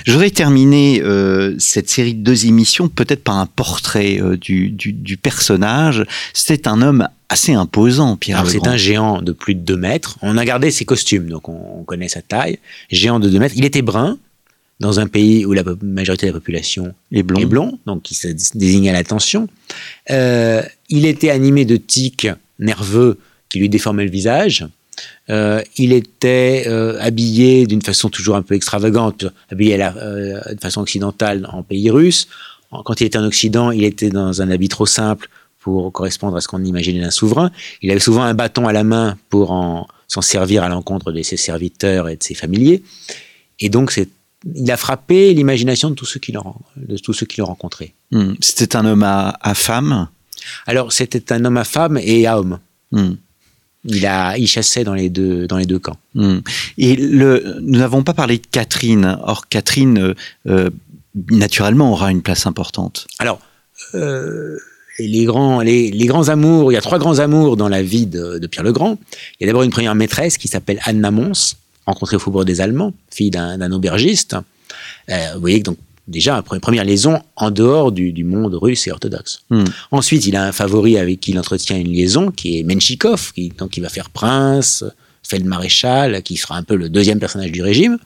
Je 0.04 0.12
voudrais 0.12 0.30
terminer 0.30 1.00
euh, 1.02 1.54
cette 1.58 1.88
série 1.88 2.14
de 2.14 2.22
deux 2.22 2.46
émissions 2.46 2.88
peut-être 2.88 3.24
par 3.24 3.38
un 3.38 3.46
portrait 3.46 4.20
euh, 4.20 4.36
du, 4.36 5.16
personnage. 5.20 6.04
C'est 6.34 6.66
un 6.66 6.82
homme 6.82 7.08
assez 7.28 7.54
imposant, 7.54 8.16
Pierre. 8.16 8.46
c'est 8.46 8.66
un 8.66 8.76
géant 8.76 9.22
de 9.22 9.32
plus 9.32 9.54
de 9.54 9.60
2 9.60 9.76
mètres. 9.76 10.18
On 10.20 10.36
a 10.36 10.44
gardé 10.44 10.70
ses 10.70 10.84
costumes, 10.84 11.28
donc 11.28 11.48
on, 11.48 11.80
on 11.80 11.84
connaît 11.84 12.08
sa 12.08 12.20
taille. 12.20 12.58
Géant 12.90 13.18
de 13.18 13.28
2 13.28 13.38
mètres. 13.38 13.54
Il 13.56 13.64
était 13.64 13.82
brun, 13.82 14.18
dans 14.82 14.98
un 14.98 15.06
pays 15.06 15.46
où 15.46 15.52
la 15.52 15.62
majorité 15.80 16.26
de 16.26 16.32
la 16.32 16.38
population 16.38 16.92
est 17.12 17.22
blond, 17.22 17.78
donc 17.86 18.02
qui 18.02 18.14
se 18.14 18.28
désigne 18.54 18.90
à 18.90 18.92
l'attention. 18.92 19.48
Euh, 20.10 20.62
il 20.88 21.06
était 21.06 21.30
animé 21.30 21.64
de 21.64 21.76
tics 21.76 22.26
nerveux 22.58 23.18
qui 23.48 23.60
lui 23.60 23.68
déformaient 23.68 24.04
le 24.04 24.10
visage. 24.10 24.66
Euh, 25.30 25.62
il 25.76 25.92
était 25.92 26.64
euh, 26.66 26.98
habillé 27.00 27.66
d'une 27.66 27.82
façon 27.82 28.08
toujours 28.08 28.36
un 28.36 28.42
peu 28.42 28.54
extravagante, 28.54 29.26
habillé 29.50 29.78
de 29.78 30.60
façon 30.60 30.80
occidentale 30.80 31.48
en 31.52 31.62
pays 31.62 31.90
russe. 31.90 32.28
Quand 32.70 33.00
il 33.00 33.04
était 33.04 33.18
en 33.18 33.24
Occident, 33.24 33.70
il 33.70 33.84
était 33.84 34.08
dans 34.08 34.40
un 34.40 34.50
habit 34.50 34.68
trop 34.68 34.86
simple 34.86 35.28
pour 35.60 35.92
correspondre 35.92 36.36
à 36.36 36.40
ce 36.40 36.48
qu'on 36.48 36.64
imaginait 36.64 37.00
d'un 37.00 37.10
souverain. 37.10 37.50
Il 37.82 37.90
avait 37.90 38.00
souvent 38.00 38.22
un 38.22 38.34
bâton 38.34 38.66
à 38.66 38.72
la 38.72 38.82
main 38.82 39.18
pour 39.28 39.88
s'en 40.08 40.22
servir 40.22 40.64
à 40.64 40.68
l'encontre 40.70 41.12
de 41.12 41.22
ses 41.22 41.36
serviteurs 41.36 42.08
et 42.08 42.16
de 42.16 42.22
ses 42.22 42.34
familiers. 42.34 42.82
Et 43.60 43.68
donc, 43.68 43.92
c'est 43.92 44.08
il 44.54 44.70
a 44.70 44.76
frappé 44.76 45.34
l'imagination 45.34 45.90
de 45.90 45.94
tous 45.94 46.06
ceux 46.06 46.20
qui 46.20 46.32
l'ont 46.32 46.56
de 46.76 46.96
tous 46.96 47.12
ceux 47.12 47.26
qui 47.26 47.40
l'ont 47.40 47.46
rencontré. 47.46 47.94
Hmm. 48.10 48.34
C'était 48.40 48.76
un 48.76 48.84
homme 48.84 49.04
à, 49.04 49.54
femme? 49.54 50.08
Alors 50.66 50.92
c'était 50.92 51.32
un 51.32 51.44
homme 51.44 51.56
à 51.56 51.64
femme 51.64 51.98
et 52.02 52.26
à 52.26 52.38
homme. 52.38 52.58
Hmm. 52.90 53.12
Il 53.84 54.06
a, 54.06 54.36
il 54.38 54.46
chassait 54.46 54.84
dans 54.84 54.94
les 54.94 55.10
deux 55.10 55.46
dans 55.46 55.56
les 55.56 55.66
deux 55.66 55.78
camps. 55.78 55.96
Hmm. 56.14 56.38
Et 56.78 56.94
le, 56.96 57.58
nous 57.60 57.78
n'avons 57.78 58.02
pas 58.04 58.14
parlé 58.14 58.38
de 58.38 58.46
Catherine. 58.50 59.18
Or 59.24 59.48
Catherine, 59.48 59.98
euh, 59.98 60.14
euh, 60.46 60.70
naturellement, 61.30 61.92
aura 61.92 62.10
une 62.10 62.22
place 62.22 62.46
importante. 62.46 63.06
Alors. 63.18 63.40
Euh, 63.94 64.58
les 64.98 65.24
grands, 65.24 65.60
les, 65.60 65.90
grands 66.06 66.28
amours, 66.28 66.70
il 66.70 66.74
y 66.74 66.78
a 66.78 66.80
trois 66.80 66.98
grands 66.98 67.18
amours 67.18 67.56
dans 67.56 67.68
la 67.68 67.82
vie 67.82 68.06
de, 68.06 68.38
de 68.38 68.46
Pierre 68.46 68.62
le 68.62 68.72
Grand. 68.72 68.98
Il 69.40 69.44
y 69.44 69.44
a 69.44 69.46
d'abord 69.46 69.62
une 69.62 69.70
première 69.70 69.94
maîtresse 69.94 70.38
qui 70.38 70.48
s'appelle 70.48 70.78
Anna 70.84 71.10
Mons, 71.10 71.56
rencontrée 71.86 72.16
au 72.16 72.18
Faubourg 72.18 72.44
des 72.44 72.60
Allemands, 72.60 72.92
fille 73.10 73.30
d'un 73.30 73.72
aubergiste. 73.72 74.36
Euh, 75.08 75.30
vous 75.34 75.40
voyez 75.40 75.60
donc 75.60 75.78
déjà 76.08 76.42
une 76.52 76.60
première 76.60 76.84
liaison 76.84 77.20
en 77.36 77.50
dehors 77.50 77.92
du, 77.92 78.24
monde 78.24 78.54
russe 78.54 78.86
et 78.86 78.92
orthodoxe. 78.92 79.42
Hmm. 79.50 79.64
Ensuite, 79.90 80.26
il 80.26 80.36
a 80.36 80.44
un 80.44 80.52
favori 80.52 80.98
avec 80.98 81.20
qui 81.20 81.32
il 81.32 81.38
entretient 81.38 81.76
une 81.76 81.92
liaison 81.92 82.30
qui 82.30 82.58
est 82.58 82.62
Menchikov, 82.62 83.32
qui, 83.32 83.50
donc, 83.50 83.70
qui 83.70 83.80
va 83.80 83.88
faire 83.88 84.10
prince, 84.10 84.84
maréchal, 85.44 86.22
qui 86.22 86.36
sera 86.36 86.56
un 86.56 86.62
peu 86.62 86.76
le 86.76 86.90
deuxième 86.90 87.18
personnage 87.18 87.52
du 87.52 87.62
régime. 87.62 87.98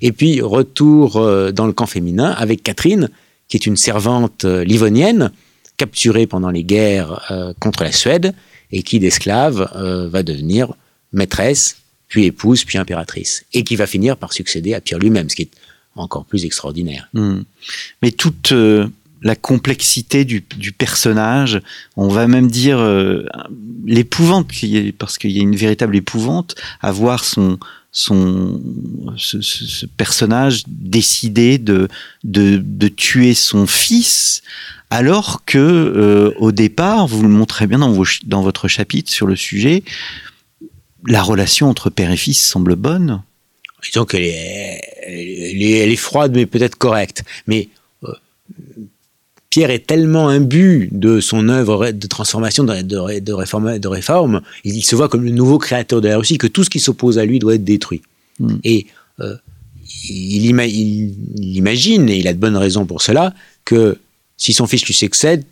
Et 0.00 0.10
puis, 0.10 0.40
retour 0.40 1.16
euh, 1.16 1.52
dans 1.52 1.66
le 1.66 1.72
camp 1.72 1.86
féminin 1.86 2.30
avec 2.30 2.64
Catherine, 2.64 3.08
qui 3.48 3.56
est 3.56 3.66
une 3.66 3.76
servante 3.76 4.44
euh, 4.44 4.64
livonienne, 4.64 5.30
capturée 5.76 6.26
pendant 6.26 6.50
les 6.50 6.64
guerres 6.64 7.54
contre 7.58 7.82
la 7.82 7.92
Suède, 7.92 8.34
et 8.70 8.82
qui 8.82 9.00
d'esclave 9.00 9.68
va 10.12 10.22
devenir 10.22 10.74
maîtresse 11.12 11.76
puis 12.12 12.26
épouse, 12.26 12.64
puis 12.64 12.76
impératrice, 12.76 13.46
et 13.54 13.64
qui 13.64 13.74
va 13.74 13.86
finir 13.86 14.18
par 14.18 14.34
succéder 14.34 14.74
à 14.74 14.82
Pierre 14.82 14.98
lui-même, 14.98 15.30
ce 15.30 15.34
qui 15.34 15.42
est 15.42 15.50
encore 15.96 16.24
plus 16.24 16.44
extraordinaire. 16.44 17.08
Hmm. 17.12 17.40
Mais 18.02 18.10
toute 18.12 18.52
euh, 18.52 18.88
la 19.22 19.36
complexité 19.36 20.24
du, 20.24 20.42
personnage, 20.76 21.60
on 21.96 22.08
va 22.08 22.26
même 22.26 22.50
dire 22.50 22.78
euh, 22.78 23.24
l'épouvante, 23.86 24.50
parce 24.98 25.18
qu'il 25.18 25.30
y 25.30 25.38
a 25.38 25.42
une 25.42 25.56
véritable 25.56 25.96
épouvante 25.96 26.56
à 26.80 26.90
voir 26.90 27.24
son, 27.24 27.58
son, 27.92 28.60
ce, 29.16 29.86
personnage 29.86 30.64
décider 30.66 31.58
de, 31.58 31.88
de, 32.24 32.88
tuer 32.88 33.34
son 33.34 33.66
fils, 33.66 34.42
alors 34.90 35.44
que 35.44 35.58
euh, 35.58 36.32
au 36.38 36.50
départ, 36.50 37.06
vous 37.06 37.22
le 37.22 37.28
montrez 37.28 37.66
bien 37.66 37.78
dans 37.78 38.42
votre 38.42 38.68
chapitre 38.68 39.10
sur 39.10 39.26
le 39.26 39.36
sujet, 39.36 39.84
la 41.06 41.22
relation 41.22 41.68
entre 41.68 41.90
père 41.90 42.10
et 42.10 42.16
fils 42.16 42.44
semble 42.44 42.76
bonne. 42.76 43.22
Disons 43.82 44.04
qu'elle 44.04 44.22
est, 44.22 44.80
elle 45.02 45.90
est, 45.90 45.96
froide, 45.96 46.32
mais 46.34 46.46
peut-être 46.46 46.76
correcte. 46.76 47.24
Mais 47.46 47.68
euh, 48.04 48.12
Pierre 49.50 49.70
est 49.70 49.86
tellement 49.86 50.28
imbu 50.28 50.88
de 50.92 51.20
son 51.20 51.48
œuvre 51.48 51.90
de 51.90 52.06
transformation, 52.06 52.64
de, 52.64 52.82
de, 52.82 53.18
de, 53.18 53.32
réforme, 53.32 53.78
de 53.78 53.88
réforme, 53.88 54.40
il 54.64 54.84
se 54.84 54.94
voit 54.94 55.08
comme 55.08 55.24
le 55.24 55.30
nouveau 55.30 55.58
créateur 55.58 56.00
de 56.00 56.08
la 56.08 56.18
Russie, 56.18 56.38
que 56.38 56.46
tout 56.46 56.64
ce 56.64 56.70
qui 56.70 56.80
s'oppose 56.80 57.18
à 57.18 57.24
lui 57.24 57.38
doit 57.38 57.56
être 57.56 57.64
détruit. 57.64 58.02
Mm. 58.38 58.56
Et 58.64 58.86
euh, 59.20 59.36
il, 60.08 60.44
il, 60.44 61.56
imagine, 61.56 62.08
et 62.08 62.18
il 62.18 62.28
a 62.28 62.32
de 62.32 62.38
bonnes 62.38 62.56
raisons 62.56 62.86
pour 62.86 63.02
cela, 63.02 63.34
que 63.64 63.98
si 64.36 64.52
son 64.52 64.66
fils 64.66 64.84
lui 64.86 64.94
succède, 64.94 65.44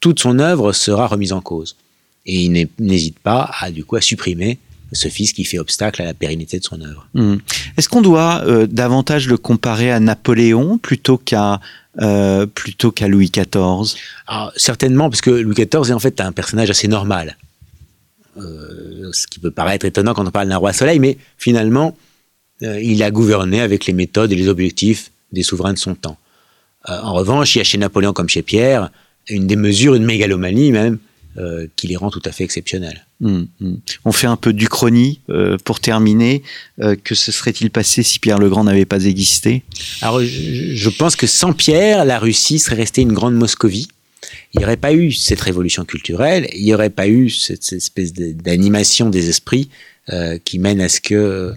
toute 0.00 0.20
son 0.20 0.38
œuvre 0.38 0.72
sera 0.72 1.08
remise 1.08 1.32
en 1.32 1.40
cause. 1.40 1.76
Et 2.24 2.44
il 2.44 2.68
n'hésite 2.78 3.18
pas 3.18 3.50
à, 3.58 3.70
du 3.70 3.84
coup, 3.84 3.96
à 3.96 4.00
supprimer 4.00 4.58
ce 4.92 5.08
fils 5.08 5.32
qui 5.32 5.44
fait 5.44 5.58
obstacle 5.58 6.02
à 6.02 6.04
la 6.04 6.14
pérennité 6.14 6.58
de 6.58 6.64
son 6.64 6.80
œuvre. 6.80 7.06
Mm. 7.14 7.36
Est-ce 7.76 7.88
qu'on 7.88 8.00
doit 8.00 8.42
euh, 8.46 8.66
davantage 8.66 9.28
le 9.28 9.36
comparer 9.36 9.90
à 9.90 10.00
Napoléon 10.00 10.78
plutôt 10.78 11.18
qu'à 11.18 11.60
euh, 12.00 12.46
plutôt 12.46 12.92
qu'à 12.92 13.08
Louis 13.08 13.30
XIV 13.30 13.96
Alors, 14.26 14.52
Certainement, 14.56 15.10
parce 15.10 15.20
que 15.20 15.30
Louis 15.30 15.54
XIV 15.54 15.90
est 15.90 15.92
en 15.92 15.98
fait 15.98 16.20
un 16.20 16.32
personnage 16.32 16.70
assez 16.70 16.86
normal. 16.86 17.36
Euh, 18.36 19.10
ce 19.12 19.26
qui 19.26 19.40
peut 19.40 19.50
paraître 19.50 19.84
étonnant 19.84 20.14
quand 20.14 20.26
on 20.26 20.30
parle 20.30 20.48
d'un 20.48 20.58
roi 20.58 20.72
soleil, 20.72 21.00
mais 21.00 21.18
finalement, 21.38 21.96
il 22.60 23.02
a 23.04 23.10
gouverné 23.12 23.60
avec 23.60 23.86
les 23.86 23.92
méthodes 23.92 24.32
et 24.32 24.34
les 24.34 24.48
objectifs 24.48 25.12
des 25.32 25.44
souverains 25.44 25.74
de 25.74 25.78
son 25.78 25.94
temps. 25.94 26.18
en 26.88 27.12
revanche, 27.14 27.54
il 27.54 27.58
y 27.58 27.60
a 27.60 27.64
chez 27.64 27.78
Napoléon 27.78 28.12
comme 28.12 28.28
chez 28.28 28.42
Pierre 28.42 28.90
une 29.28 29.46
démesure, 29.46 29.94
une 29.94 30.04
mégalomanie 30.04 30.72
même, 30.72 30.98
qui 31.76 31.86
les 31.86 31.96
rend 31.96 32.10
tout 32.10 32.22
à 32.24 32.32
fait 32.32 32.44
exceptionnels. 32.44 33.06
Hum, 33.20 33.48
hum. 33.60 33.80
On 34.04 34.12
fait 34.12 34.28
un 34.28 34.36
peu 34.36 34.52
d'Uchronie 34.52 35.20
euh, 35.28 35.56
pour 35.64 35.80
terminer. 35.80 36.42
Euh, 36.80 36.94
que 37.02 37.14
se 37.14 37.32
serait-il 37.32 37.70
passé 37.70 38.02
si 38.02 38.20
Pierre 38.20 38.38
le 38.38 38.48
Grand 38.48 38.64
n'avait 38.64 38.84
pas 38.84 39.04
existé? 39.04 39.64
Alors, 40.02 40.22
je, 40.22 40.88
pense 40.90 41.16
que 41.16 41.26
sans 41.26 41.52
Pierre, 41.52 42.04
la 42.04 42.18
Russie 42.18 42.58
serait 42.58 42.76
restée 42.76 43.02
une 43.02 43.12
grande 43.12 43.34
Moscovie. 43.34 43.88
Il 44.54 44.58
n'y 44.58 44.64
aurait 44.64 44.76
pas 44.76 44.92
eu 44.92 45.12
cette 45.12 45.40
révolution 45.40 45.84
culturelle, 45.84 46.48
il 46.54 46.64
n'y 46.64 46.74
aurait 46.74 46.90
pas 46.90 47.08
eu 47.08 47.28
cette, 47.30 47.72
espèce 47.72 48.12
d'animation 48.12 49.10
des 49.10 49.28
esprits 49.28 49.68
euh, 50.10 50.38
qui 50.44 50.58
mène 50.58 50.80
à 50.80 50.88
ce 50.88 51.00
que 51.00 51.54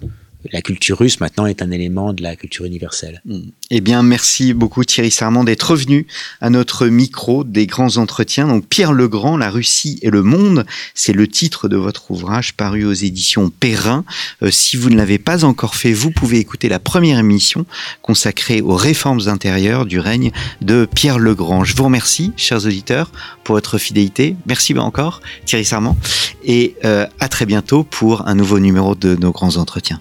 la 0.50 0.62
culture 0.62 0.98
russe 0.98 1.20
maintenant 1.20 1.46
est 1.46 1.62
un 1.62 1.70
élément 1.70 2.12
de 2.12 2.22
la 2.22 2.36
culture 2.36 2.64
universelle. 2.64 3.22
Hmm. 3.24 3.50
Eh 3.70 3.80
bien, 3.80 4.02
merci 4.02 4.52
beaucoup 4.54 4.84
Thierry 4.84 5.10
Sarment 5.10 5.44
d'être 5.44 5.70
revenu 5.70 6.06
à 6.40 6.50
notre 6.50 6.88
micro 6.88 7.44
des 7.44 7.66
grands 7.66 7.96
entretiens. 7.96 8.48
Donc 8.48 8.66
Pierre 8.66 8.92
le 8.92 9.08
Grand, 9.08 9.36
la 9.36 9.50
Russie 9.50 9.98
et 10.02 10.10
le 10.10 10.22
monde, 10.22 10.66
c'est 10.94 11.12
le 11.12 11.28
titre 11.28 11.68
de 11.68 11.76
votre 11.76 12.10
ouvrage 12.10 12.54
paru 12.54 12.84
aux 12.84 12.92
éditions 12.92 13.50
Perrin. 13.50 14.04
Euh, 14.42 14.50
si 14.50 14.76
vous 14.76 14.90
ne 14.90 14.96
l'avez 14.96 15.18
pas 15.18 15.44
encore 15.44 15.74
fait, 15.74 15.92
vous 15.92 16.10
pouvez 16.10 16.38
écouter 16.38 16.68
la 16.68 16.78
première 16.78 17.18
émission 17.18 17.66
consacrée 18.02 18.60
aux 18.60 18.76
réformes 18.76 19.28
intérieures 19.28 19.86
du 19.86 20.00
règne 20.00 20.32
de 20.60 20.88
Pierre 20.92 21.18
le 21.18 21.34
Grand. 21.34 21.64
Je 21.64 21.76
vous 21.76 21.84
remercie, 21.84 22.32
chers 22.36 22.66
auditeurs, 22.66 23.12
pour 23.44 23.54
votre 23.54 23.78
fidélité. 23.78 24.36
Merci 24.46 24.72
encore 24.78 25.20
Thierry 25.44 25.64
Sarment 25.64 25.96
et 26.44 26.76
euh, 26.84 27.06
à 27.20 27.28
très 27.28 27.46
bientôt 27.46 27.84
pour 27.84 28.26
un 28.26 28.34
nouveau 28.34 28.58
numéro 28.58 28.94
de 28.94 29.16
nos 29.16 29.32
grands 29.32 29.56
entretiens. 29.56 30.00